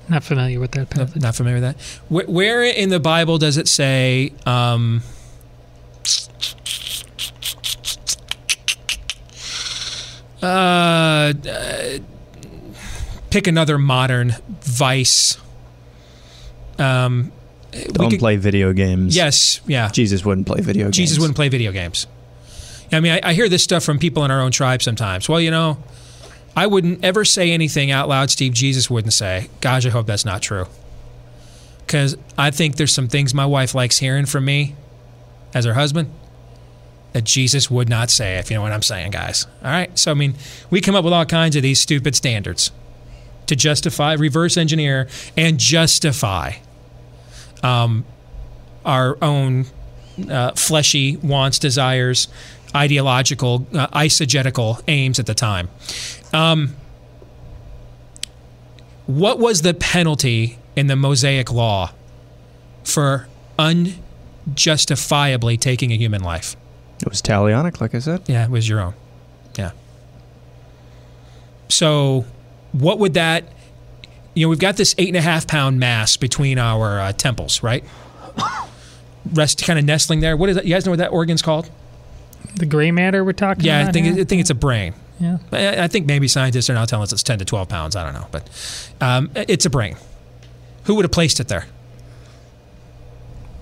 [0.09, 1.23] Not familiar with that passage.
[1.23, 1.81] Not familiar with that.
[2.11, 4.35] Where, where in the Bible does it say?
[4.44, 5.03] Um,
[10.42, 11.99] uh, uh,
[13.35, 15.38] pick another modern vice.
[16.79, 17.33] Um,
[17.73, 19.16] Don't could- play video games.
[19.16, 19.88] Yes, yeah.
[19.88, 20.97] Jesus wouldn't play video games.
[20.97, 22.07] Jesus wouldn't play video games.
[22.92, 25.29] I mean, I, I hear this stuff from people in our own tribe sometimes.
[25.29, 25.83] Well, you know,
[26.55, 29.49] I wouldn't ever say anything out loud Steve Jesus wouldn't say.
[29.61, 30.66] Gosh, I hope that's not true.
[31.85, 34.77] Because I think there's some things my wife likes hearing from me
[35.53, 36.09] as her husband
[37.14, 39.49] that Jesus would not say, if you know what I'm saying, guys.
[39.64, 39.99] All right?
[39.99, 40.35] So, I mean,
[40.70, 42.70] we come up with all kinds of these stupid standards
[43.46, 46.52] to justify, reverse engineer, and justify
[47.62, 48.04] um,
[48.85, 49.66] our own
[50.30, 52.28] uh, fleshy wants, desires,
[52.74, 55.68] ideological, uh, eisegetical aims at the time.
[56.33, 56.76] Um,
[59.07, 61.92] what was the penalty in the Mosaic Law
[62.85, 63.28] for
[63.59, 66.57] unjustifiably taking a human life?
[67.00, 68.22] It was talionic, like I said.
[68.26, 68.94] Yeah, it was your own.
[69.59, 69.72] Yeah.
[71.68, 72.24] So,
[72.74, 73.44] what would that?
[74.34, 77.62] You know, we've got this eight and a half pound mass between our uh, temples,
[77.62, 77.84] right?
[79.32, 80.37] Rest kind of nestling there.
[80.37, 80.64] What is that?
[80.64, 81.70] You guys know what that organ's called?
[82.56, 83.64] The gray matter we're talking about?
[83.64, 83.88] Yeah, about?
[83.88, 84.20] I think here?
[84.20, 84.92] I think it's a brain.
[85.20, 85.38] Yeah.
[85.52, 87.94] I, I think maybe scientists are now telling us it's 10 to 12 pounds.
[87.94, 89.96] I don't know, but um, it's a brain.
[90.84, 91.66] Who would have placed it there?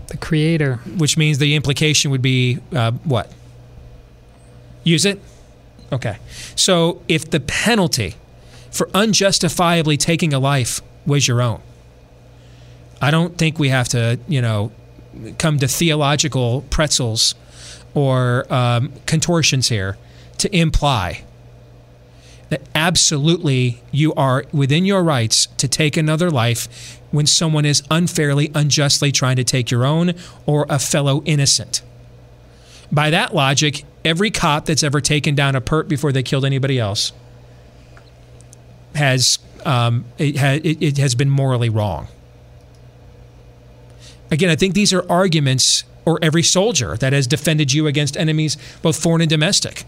[0.09, 0.77] The creator.
[0.97, 3.31] Which means the implication would be uh, what?
[4.85, 5.21] Use it?
[5.93, 6.17] Okay.
[6.57, 8.17] So if the penalty
[8.73, 11.61] for unjustifiably taking a life was your own,
[13.01, 14.73] I don't think we have to, you know,
[15.39, 17.35] come to theological pretzels
[17.95, 19.99] or um, contortions here
[20.39, 21.25] to imply
[22.49, 28.51] that absolutely you are within your rights to take another life when someone is unfairly,
[28.55, 30.15] unjustly trying to take your own
[30.47, 31.83] or a fellow innocent.
[32.91, 36.79] By that logic, every cop that's ever taken down a perp before they killed anybody
[36.79, 37.13] else
[38.95, 42.09] has um, it, ha, it, it has been morally wrong.
[44.31, 48.57] Again, I think these are arguments, or every soldier that has defended you against enemies,
[48.81, 49.85] both foreign and domestic,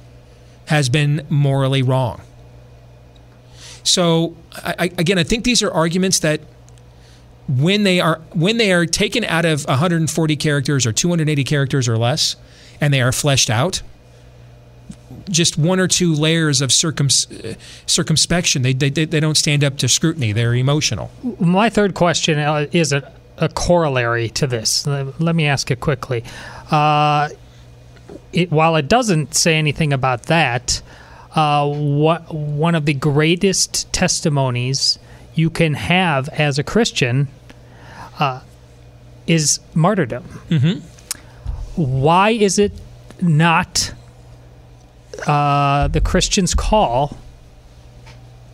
[0.66, 2.20] has been morally wrong.
[3.82, 6.40] So, I, again, I think these are arguments that
[7.48, 11.98] when they are when they are taken out of 140 characters or 280 characters or
[11.98, 12.36] less,
[12.80, 13.82] and they are fleshed out,
[15.28, 17.08] just one or two layers of circum,
[17.86, 20.32] circumspection, they, they, they don't stand up to scrutiny.
[20.32, 21.10] They're emotional.
[21.40, 24.86] My third question uh, is a, a corollary to this.
[24.86, 26.24] Let me ask it quickly.
[26.70, 27.30] Uh,
[28.32, 30.82] it, while it doesn't say anything about that,
[31.34, 34.98] uh, what one of the greatest testimonies
[35.34, 37.28] you can have as a Christian
[38.20, 38.40] uh,
[39.26, 40.24] is martyrdom.
[40.48, 40.80] Mm-hmm.
[41.76, 42.72] Why is it
[43.20, 43.92] not
[45.26, 47.16] uh, the Christian's call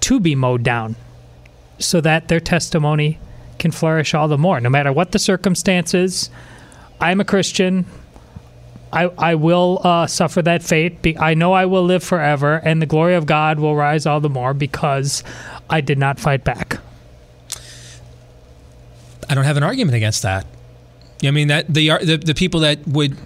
[0.00, 0.96] to be mowed down
[1.78, 3.18] so that their testimony
[3.58, 6.30] can flourish all the more, no matter what the circumstances?
[7.00, 7.86] I'm a Christian.
[8.92, 11.02] I, I will uh, suffer that fate.
[11.02, 14.20] Be, I know I will live forever, and the glory of God will rise all
[14.20, 15.22] the more because
[15.68, 16.78] I did not fight back.
[19.28, 20.44] I don't have an argument against that.
[21.22, 23.16] I mean that the the, the people that would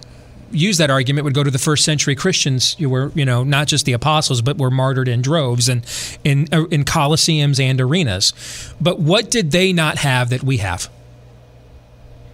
[0.55, 3.67] use that argument would go to the first century Christians who were, you know, not
[3.67, 5.85] just the apostles, but were martyred in droves and
[6.23, 8.33] in uh, in coliseums and arenas.
[8.79, 10.89] But what did they not have that we have?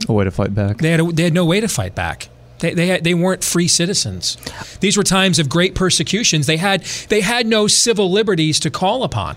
[0.08, 0.78] A way to fight back.
[0.78, 2.30] They had a, they had no way to fight back.
[2.60, 4.38] They they, had, they weren't free citizens.
[4.80, 6.48] These were times of great persecutions.
[6.48, 9.36] They had they had no civil liberties to call upon.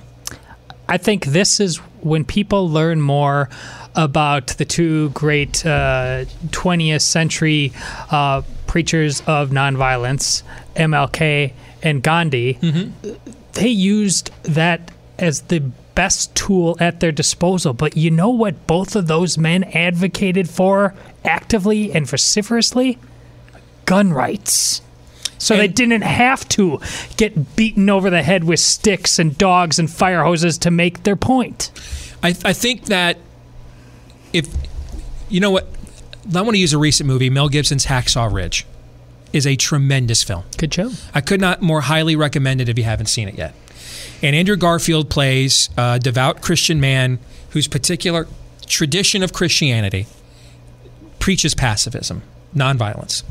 [0.88, 3.49] I think this is when people learn more
[3.96, 7.72] about the two great uh, 20th century
[8.11, 10.42] uh, preachers of nonviolence,
[10.76, 11.52] MLK
[11.83, 12.54] and Gandhi.
[12.54, 13.12] Mm-hmm.
[13.52, 15.61] They used that as the
[15.94, 17.72] best tool at their disposal.
[17.72, 22.98] But you know what both of those men advocated for actively and vociferously?
[23.85, 24.83] Gun rights.
[25.38, 26.80] So and they didn't have to
[27.16, 31.16] get beaten over the head with sticks and dogs and fire hoses to make their
[31.16, 31.70] point.
[32.22, 33.18] I, I think that
[34.35, 34.49] if
[35.31, 35.66] you know what,
[36.35, 37.31] I want to use a recent movie.
[37.31, 38.66] Mel Gibson's Hacksaw Ridge
[39.33, 40.44] is a tremendous film.
[40.59, 40.90] Good show.
[41.14, 43.55] I could not more highly recommend it if you haven't seen it yet.
[44.23, 47.18] And Andrew Garfield plays a devout Christian man
[47.51, 48.27] whose particular
[48.66, 50.07] tradition of Christianity
[51.18, 52.23] preaches pacifism,
[52.55, 53.23] nonviolence.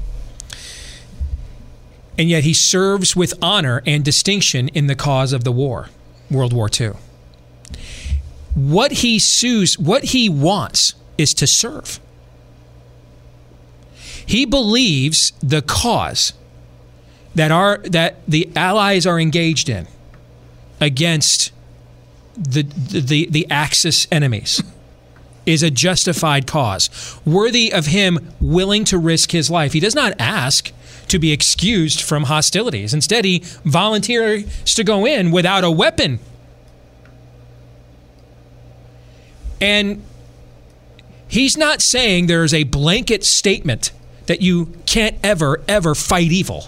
[2.18, 5.89] And yet he serves with honor and distinction in the cause of the war,
[6.30, 6.92] World War II.
[8.56, 12.00] What he sues, what he wants is to serve.
[14.26, 16.34] He believes the cause
[17.36, 19.88] that our that the allies are engaged in
[20.80, 21.52] against
[22.38, 24.62] the the the Axis enemies
[25.46, 26.89] is a justified cause,
[27.26, 29.74] worthy of him willing to risk his life.
[29.74, 30.72] He does not ask
[31.10, 32.94] to be excused from hostilities.
[32.94, 36.20] Instead, he volunteers to go in without a weapon.
[39.63, 40.04] And
[41.30, 43.93] he's not saying there's a blanket statement
[44.26, 46.65] that you can't ever, ever fight evil.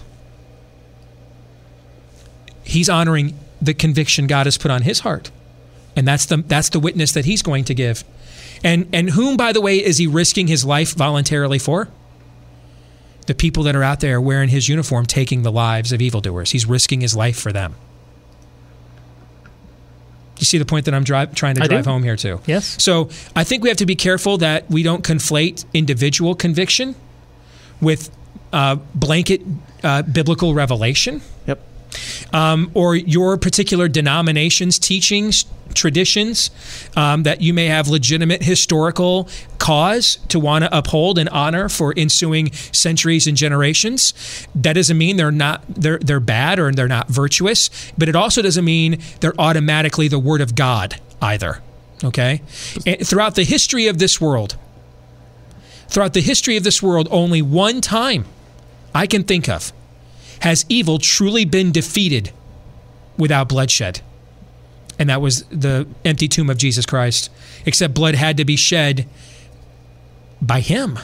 [2.64, 5.30] He's honoring the conviction God has put on his heart.
[5.94, 8.02] And that's the, that's the witness that he's going to give.
[8.64, 11.88] And, and whom, by the way, is he risking his life voluntarily for?
[13.26, 16.52] The people that are out there wearing his uniform taking the lives of evildoers.
[16.52, 17.74] He's risking his life for them.
[20.38, 22.40] You see the point that I'm trying to drive home here, too?
[22.46, 22.82] Yes.
[22.82, 26.94] So I think we have to be careful that we don't conflate individual conviction
[27.80, 28.10] with
[28.52, 29.42] uh, blanket
[29.82, 31.22] uh, biblical revelation.
[31.46, 31.60] Yep.
[32.32, 35.46] Um, or your particular denomination's teachings
[35.76, 36.50] traditions
[36.96, 41.94] um, that you may have legitimate historical cause to want to uphold and honor for
[41.96, 44.14] ensuing centuries and generations.
[44.54, 48.42] That doesn't mean they're not they're they're bad or they're not virtuous, but it also
[48.42, 51.62] doesn't mean they're automatically the word of God either.
[52.04, 52.42] Okay?
[52.84, 54.56] And throughout the history of this world,
[55.88, 58.26] throughout the history of this world, only one time
[58.94, 59.72] I can think of
[60.40, 62.32] has evil truly been defeated
[63.16, 64.00] without bloodshed.
[64.98, 67.30] And that was the empty tomb of Jesus Christ.
[67.64, 69.06] Except blood had to be shed
[70.40, 70.98] by him.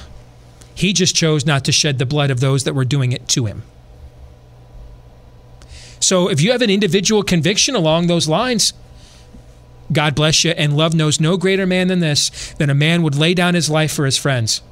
[0.75, 3.47] He just chose not to shed the blood of those that were doing it to
[3.47, 3.63] him.
[6.01, 8.73] So if you have an individual conviction along those lines,
[9.93, 10.51] God bless you.
[10.53, 13.71] And love knows no greater man than this, than a man would lay down his
[13.71, 14.63] life for his friends.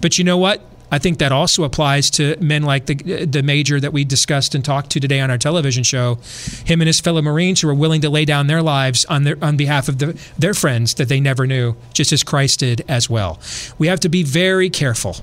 [0.00, 0.62] But you know what?
[0.90, 4.64] I think that also applies to men like the the major that we discussed and
[4.64, 6.18] talked to today on our television show.
[6.64, 9.36] Him and his fellow Marines who are willing to lay down their lives on their
[9.42, 13.08] on behalf of the, their friends that they never knew, just as Christ did as
[13.08, 13.38] well.
[13.78, 15.16] We have to be very careful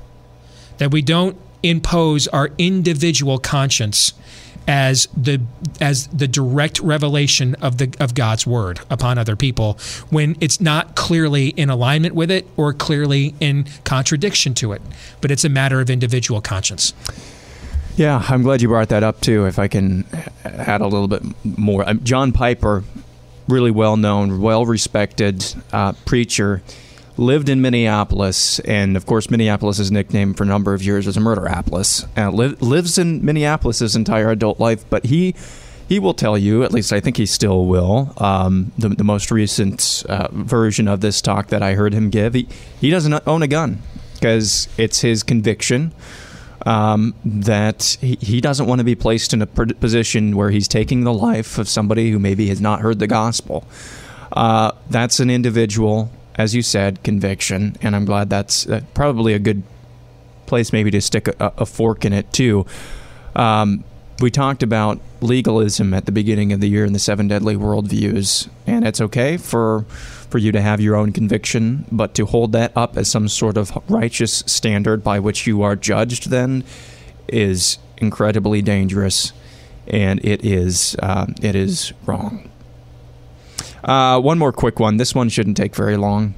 [0.77, 4.13] that we don't impose our individual conscience
[4.67, 5.39] as the
[5.79, 9.77] as the direct revelation of the of God's word upon other people
[10.09, 14.81] when it's not clearly in alignment with it or clearly in contradiction to it
[15.21, 16.93] but it's a matter of individual conscience
[17.95, 19.47] Yeah, I'm glad you brought that up too.
[19.47, 20.05] If I can
[20.43, 22.83] add a little bit more, Um, John Piper,
[23.47, 26.61] really well known, well respected uh, preacher,
[27.17, 31.17] lived in Minneapolis, and of course, Minneapolis is nicknamed for a number of years as
[31.17, 32.07] a murderapolis.
[32.17, 35.35] Uh, li- lives in Minneapolis his entire adult life, but he.
[35.89, 38.11] He will tell you, at least I think he still will.
[38.17, 42.33] Um, the, the most recent uh, version of this talk that I heard him give,
[42.33, 42.45] he,
[42.81, 43.81] he doesn't own a gun
[44.15, 45.93] because it's his conviction
[46.65, 51.05] um, that he, he doesn't want to be placed in a position where he's taking
[51.05, 53.65] the life of somebody who maybe has not heard the gospel.
[54.33, 59.39] Uh, that's an individual, as you said, conviction, and I'm glad that's uh, probably a
[59.39, 59.63] good
[60.45, 62.65] place maybe to stick a, a fork in it too.
[63.35, 63.83] Um,
[64.19, 68.49] we talked about legalism at the beginning of the year in the seven deadly worldviews,
[68.65, 69.85] and it's okay for
[70.29, 73.57] for you to have your own conviction, but to hold that up as some sort
[73.57, 76.63] of righteous standard by which you are judged, then
[77.27, 79.33] is incredibly dangerous,
[79.87, 82.49] and it is uh, it is wrong.
[83.83, 84.97] Uh, one more quick one.
[84.97, 86.35] This one shouldn't take very long.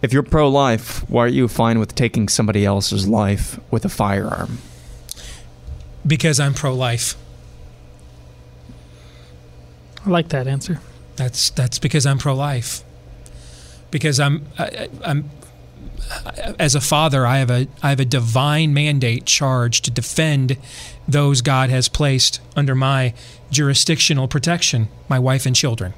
[0.00, 4.58] If you're pro-life, why are you fine with taking somebody else's life with a firearm?
[6.04, 7.14] because I'm pro-life
[10.04, 10.80] I like that answer.
[11.16, 12.82] That's that's because I'm pro-life.
[13.90, 15.30] Because I'm I, I'm
[16.58, 20.56] as a father, I have a I have a divine mandate charge to defend
[21.06, 23.14] those God has placed under my
[23.50, 25.94] jurisdictional protection, my wife and children.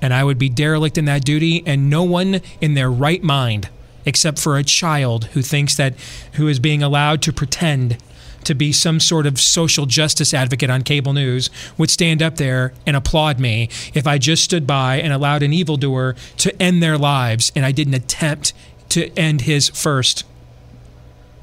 [0.00, 3.68] And I would be derelict in that duty, and no one in their right mind,
[4.04, 5.94] except for a child who thinks that
[6.34, 7.98] who is being allowed to pretend
[8.44, 12.72] to be some sort of social justice advocate on cable news would stand up there
[12.86, 16.96] and applaud me if I just stood by and allowed an evildoer to end their
[16.96, 18.54] lives and I didn't attempt
[18.90, 20.24] to end his first.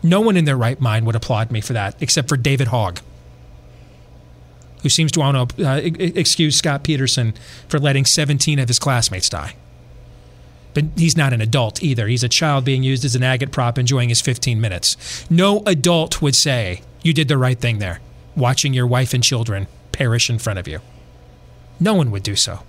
[0.02, 3.02] No one in their right mind would applaud me for that except for David Hogg,
[4.86, 7.34] who seems to want to uh, excuse Scot Peterson
[7.68, 9.56] for letting 17 of his classmates die.
[10.76, 12.06] But he's not an adult either.
[12.08, 15.26] He's a child being used as an agitprop, enjoying his 15 minutes.
[15.28, 18.00] No adult would say, You did the right thing there,
[18.36, 20.82] watching your wife and children perish in front of you.
[21.80, 22.60] No one would do so.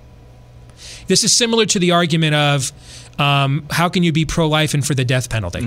[1.07, 2.73] This is similar to the argument of
[3.19, 5.61] um, how can you be pro-life and for the death penalty?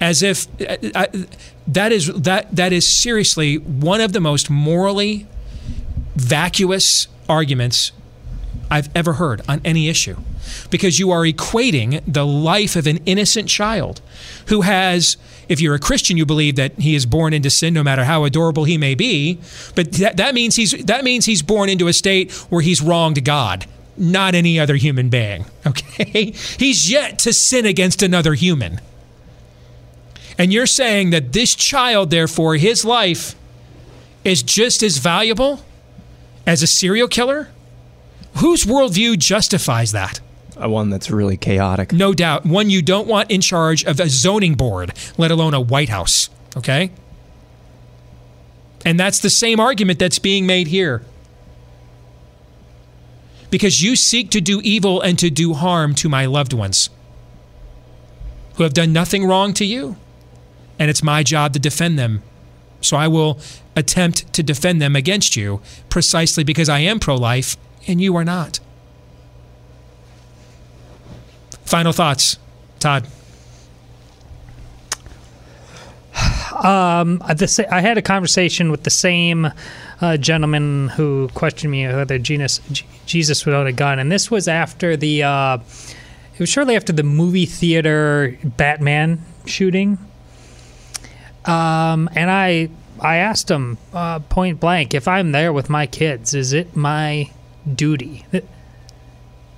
[0.00, 1.26] As if uh, I,
[1.68, 5.28] that is that that is seriously one of the most morally
[6.16, 7.92] vacuous arguments
[8.70, 10.16] I've ever heard on any issue.
[10.70, 14.00] Because you are equating the life of an innocent child
[14.46, 15.16] who has,
[15.48, 18.24] if you're a Christian, you believe that he is born into sin no matter how
[18.24, 19.40] adorable he may be.
[19.74, 23.24] But that, that, means, he's, that means he's born into a state where he's wronged
[23.24, 25.46] God, not any other human being.
[25.66, 26.32] Okay?
[26.58, 28.80] He's yet to sin against another human.
[30.38, 33.34] And you're saying that this child, therefore, his life
[34.24, 35.62] is just as valuable
[36.46, 37.48] as a serial killer?
[38.36, 40.20] Whose worldview justifies that?
[40.56, 41.92] A one that's really chaotic.
[41.92, 42.44] No doubt.
[42.44, 46.28] One you don't want in charge of a zoning board, let alone a White House.
[46.56, 46.90] Okay?
[48.84, 51.02] And that's the same argument that's being made here.
[53.50, 56.88] Because you seek to do evil and to do harm to my loved ones
[58.54, 59.96] who have done nothing wrong to you.
[60.78, 62.22] And it's my job to defend them.
[62.80, 63.38] So I will
[63.76, 67.56] attempt to defend them against you precisely because I am pro life
[67.86, 68.60] and you are not.
[71.64, 72.38] Final thoughts,
[72.78, 73.06] Todd.
[76.62, 79.50] Um, I had a conversation with the same
[80.00, 82.60] uh, gentleman who questioned me whether Jesus,
[83.06, 85.22] Jesus would own a gun, and this was after the.
[85.22, 85.58] Uh,
[86.34, 89.98] it was shortly after the movie theater Batman shooting.
[91.50, 92.68] Um, and I
[93.00, 97.30] I asked him uh, point blank if I'm there with my kids, is it my
[97.74, 98.24] duty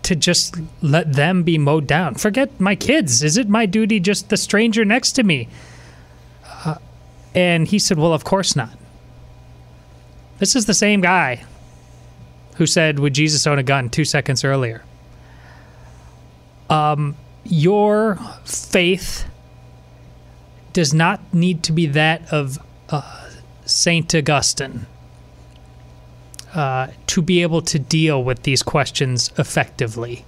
[0.02, 2.14] to just let them be mowed down?
[2.14, 3.22] Forget my kids.
[3.22, 5.48] Is it my duty just the stranger next to me?
[6.46, 6.76] Uh,
[7.34, 8.76] and he said, Well, of course not.
[10.38, 11.44] This is the same guy
[12.56, 14.82] who said, Would Jesus own a gun two seconds earlier?
[16.70, 19.26] Um, your faith
[20.72, 22.58] does not need to be that of
[22.88, 23.30] uh,
[23.64, 24.86] Saint Augustine
[26.54, 30.24] uh, to be able to deal with these questions effectively.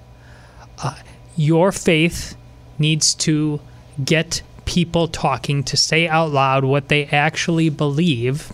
[0.83, 0.97] Uh,
[1.37, 2.37] your faith
[2.79, 3.61] needs to
[4.05, 8.53] get people talking to say out loud what they actually believe.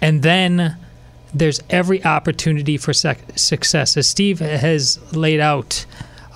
[0.00, 0.76] And then
[1.32, 3.96] there's every opportunity for sec- success.
[3.96, 5.86] As Steve has laid out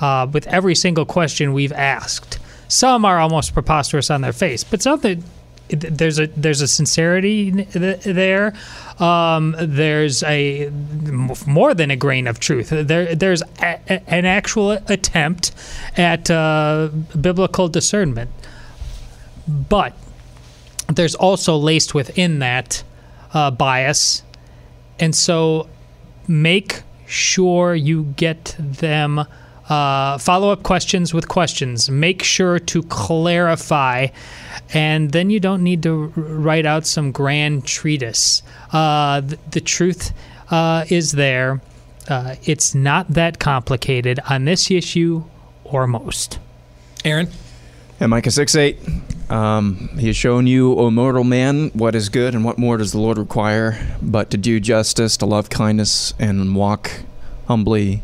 [0.00, 2.38] uh, with every single question we've asked,
[2.68, 5.00] some are almost preposterous on their face, but some
[5.68, 8.54] there's a there's a sincerity there.
[8.98, 10.70] Um, there's a
[11.46, 12.70] more than a grain of truth.
[12.70, 15.52] There there's a, a, an actual attempt
[15.96, 16.90] at uh,
[17.20, 18.30] biblical discernment,
[19.48, 19.92] but
[20.88, 22.84] there's also laced within that
[23.34, 24.22] uh, bias,
[25.00, 25.68] and so
[26.28, 29.24] make sure you get them.
[29.68, 31.90] Uh, follow up questions with questions.
[31.90, 34.08] Make sure to clarify,
[34.72, 38.42] and then you don't need to write out some grand treatise.
[38.72, 40.12] Uh, th- the truth
[40.50, 41.60] uh, is there.
[42.08, 45.24] Uh, it's not that complicated on this issue
[45.64, 46.38] or most.
[47.04, 47.28] Aaron?
[47.98, 48.78] And Micah 6 8.
[49.30, 52.92] Um, he has shown you, O mortal man, what is good and what more does
[52.92, 56.92] the Lord require, but to do justice, to love kindness, and walk
[57.48, 58.02] humbly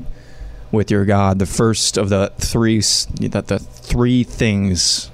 [0.72, 1.38] with your God.
[1.38, 5.10] The first of the three that the three things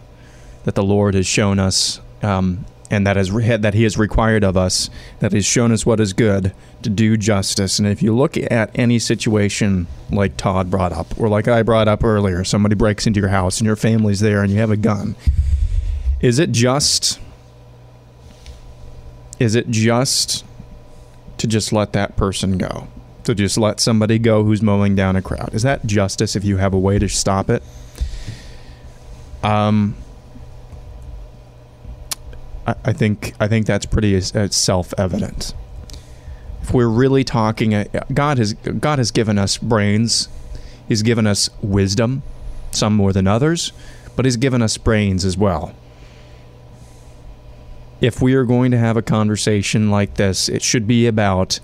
[0.64, 4.56] that the Lord has shown us, um, and that has that He has required of
[4.56, 4.88] us,
[5.18, 7.78] that has shown us what is good to do justice.
[7.78, 11.88] And if you look at any situation like Todd brought up, or like I brought
[11.88, 14.76] up earlier, somebody breaks into your house and your family's there and you have a
[14.76, 15.16] gun.
[16.20, 17.18] Is it just?
[19.38, 20.44] Is it just
[21.38, 22.88] to just let that person go?
[23.28, 25.54] To just let somebody go who's mowing down a crowd.
[25.54, 27.62] Is that justice if you have a way to stop it?
[29.42, 29.94] Um,
[32.66, 35.54] I, I think I think that's pretty uh, self-evident.
[36.62, 40.28] If we're really talking, uh, God has God has given us brains.
[40.88, 42.22] He's given us wisdom,
[42.70, 43.72] some more than others,
[44.16, 45.74] but He's given us brains as well.
[48.00, 51.60] If we are going to have a conversation like this, it should be about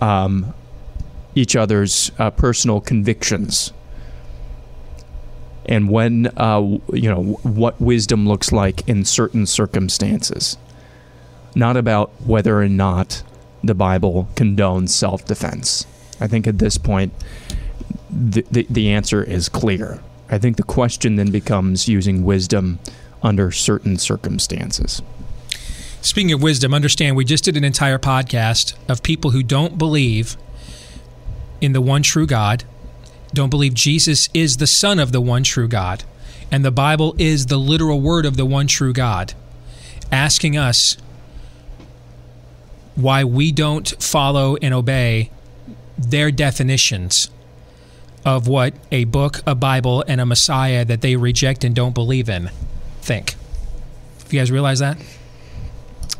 [0.00, 0.54] um,
[1.38, 3.72] each other's uh, personal convictions.
[5.66, 6.60] And when uh,
[6.92, 10.56] you know what wisdom looks like in certain circumstances.
[11.54, 13.22] Not about whether or not
[13.62, 15.86] the bible condones self-defense.
[16.20, 17.12] I think at this point
[18.10, 20.00] the, the, the answer is clear.
[20.30, 22.78] I think the question then becomes using wisdom
[23.22, 25.02] under certain circumstances.
[26.00, 30.36] Speaking of wisdom, understand we just did an entire podcast of people who don't believe
[31.60, 32.64] in the one true God,
[33.32, 36.04] don't believe Jesus is the Son of the one true God,
[36.50, 39.34] and the Bible is the literal word of the one true God,
[40.10, 40.96] asking us
[42.94, 45.30] why we don't follow and obey
[45.96, 47.30] their definitions
[48.24, 52.28] of what a book, a Bible, and a Messiah that they reject and don't believe
[52.28, 52.50] in
[53.00, 53.34] think.
[54.20, 54.98] If you guys realize that?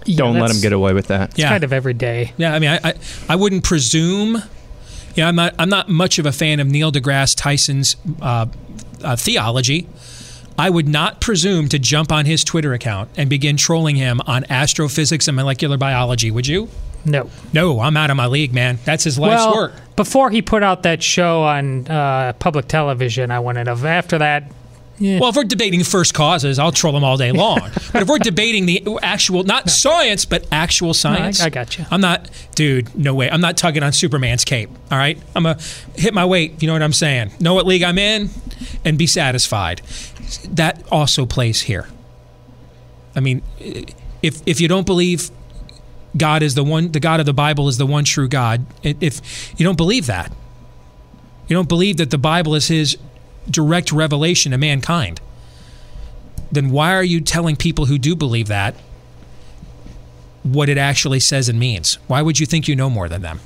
[0.07, 2.32] Yeah, don't let them get away with that It's kind of every day.
[2.39, 2.95] Yeah, I mean, I, I,
[3.28, 4.43] I wouldn't presume.
[5.19, 8.47] You know, I'm not, I'm not much of a fan of Neil deGrasse Tyson's uh,
[9.03, 9.89] uh, theology.
[10.57, 14.45] I would not presume to jump on his Twitter account and begin trolling him on
[14.49, 16.31] astrophysics and molecular biology.
[16.31, 16.69] Would you?
[17.05, 17.29] No.
[17.53, 18.79] No, I'm out of my league, man.
[18.85, 19.73] That's his life's well, work.
[19.97, 23.85] before he put out that show on uh, public television, I wouldn't have.
[23.85, 24.45] After that,
[24.99, 25.21] yeah.
[25.21, 27.61] Well, if we're debating first causes, I'll troll them all day long.
[27.93, 31.87] but if we're debating the actual, not science, but actual science, I got you.
[31.91, 32.95] I'm not, dude.
[32.97, 33.31] No way.
[33.31, 34.71] I'm not tugging on Superman's cape.
[34.91, 35.59] All right, I'm gonna
[35.95, 36.63] hit my weight.
[36.63, 37.33] You know what I'm saying?
[37.41, 38.31] Know what league I'm in,
[38.85, 39.83] and be satisfied.
[40.51, 41.89] That also plays here.
[43.15, 43.43] I mean,
[44.23, 45.31] if if you don't believe
[46.17, 49.55] God is the one, the God of the Bible is the one true God, if
[49.59, 50.33] you don't believe that,
[51.49, 52.97] you don't believe that the Bible is His
[53.51, 55.21] direct revelation to mankind,
[56.51, 58.75] then why are you telling people who do believe that
[60.43, 61.95] what it actually says and means?
[62.07, 63.41] Why would you think you know more than them?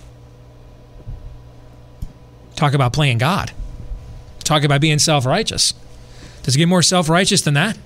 [2.55, 3.53] Talk about playing God.
[4.45, 5.75] Talk about being self righteous.
[6.43, 7.79] Does it get more self righteous than that?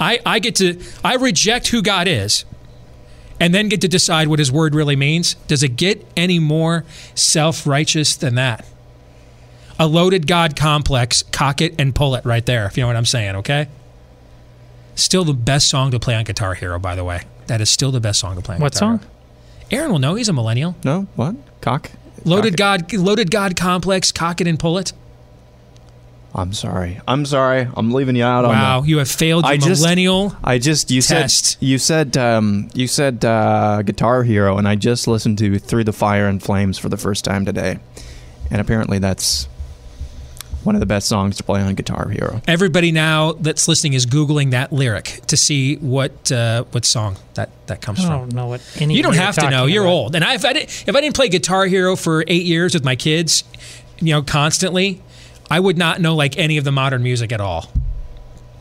[0.00, 2.44] I, I get to I reject who God is
[3.40, 5.34] and then get to decide what his word really means.
[5.46, 6.84] Does it get any more
[7.14, 8.64] self righteous than that?
[9.78, 12.96] A loaded God complex, cock it and pull it right there, if you know what
[12.96, 13.68] I'm saying, okay?
[14.96, 17.22] Still the best song to play on Guitar Hero, by the way.
[17.46, 18.92] That is still the best song to play on Guitar Home.
[18.96, 19.68] What Guitar song?
[19.70, 19.82] Hero.
[19.82, 20.74] Aaron will know he's a millennial.
[20.84, 21.36] No, what?
[21.60, 21.90] Cock?
[22.24, 22.88] Loaded Cock it.
[22.88, 24.92] God loaded God complex, cock it and pull it.
[26.34, 27.00] I'm sorry.
[27.08, 27.68] I'm sorry.
[27.74, 28.88] I'm leaving you out on Wow, the.
[28.88, 30.36] you have failed your I just- millennial.
[30.44, 31.46] I just you Test.
[31.52, 35.84] said you said um, you said uh, Guitar Hero, and I just listened to Through
[35.84, 37.78] the Fire and Flames for the first time today,
[38.50, 39.48] and apparently that's
[40.68, 42.42] one of the best songs to play on Guitar Hero.
[42.46, 47.48] Everybody now that's listening is googling that lyric to see what uh, what song that
[47.68, 48.10] that comes from.
[48.12, 48.94] I don't know what any.
[48.94, 49.64] You don't have to know.
[49.64, 49.92] You're about.
[49.92, 50.14] old.
[50.14, 52.84] And I, if I didn't if I didn't play Guitar Hero for eight years with
[52.84, 53.44] my kids,
[53.98, 55.00] you know, constantly,
[55.50, 57.72] I would not know like any of the modern music at all.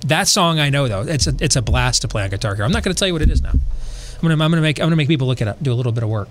[0.06, 1.02] That song I know though.
[1.02, 2.66] It's a it's a blast to play on Guitar Hero.
[2.66, 3.52] I'm not going to tell you what it is now.
[3.52, 5.92] I'm gonna I'm gonna make I'm gonna make people look it up, do a little
[5.92, 6.30] bit of work.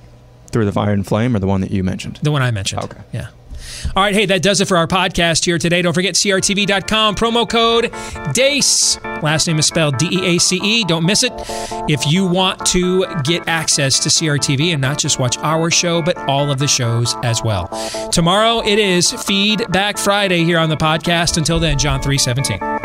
[0.53, 2.19] Through the Fire and Flame, or the one that you mentioned.
[2.23, 2.83] The one I mentioned.
[2.85, 3.01] Okay.
[3.13, 3.29] Yeah.
[3.95, 4.15] All right.
[4.15, 5.83] Hey, that does it for our podcast here today.
[5.83, 7.93] Don't forget CRTV.com, promo code
[8.35, 8.99] DEACE.
[9.23, 10.85] Last name is spelled D E A C E.
[10.85, 11.33] Don't miss it.
[11.89, 16.17] If you want to get access to CRTV and not just watch our show, but
[16.29, 17.69] all of the shows as well.
[18.13, 21.37] Tomorrow it is Feedback Friday here on the podcast.
[21.39, 22.76] Until then, John 317.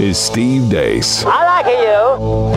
[0.00, 1.24] Is Steve Deace.
[1.24, 2.53] I like you.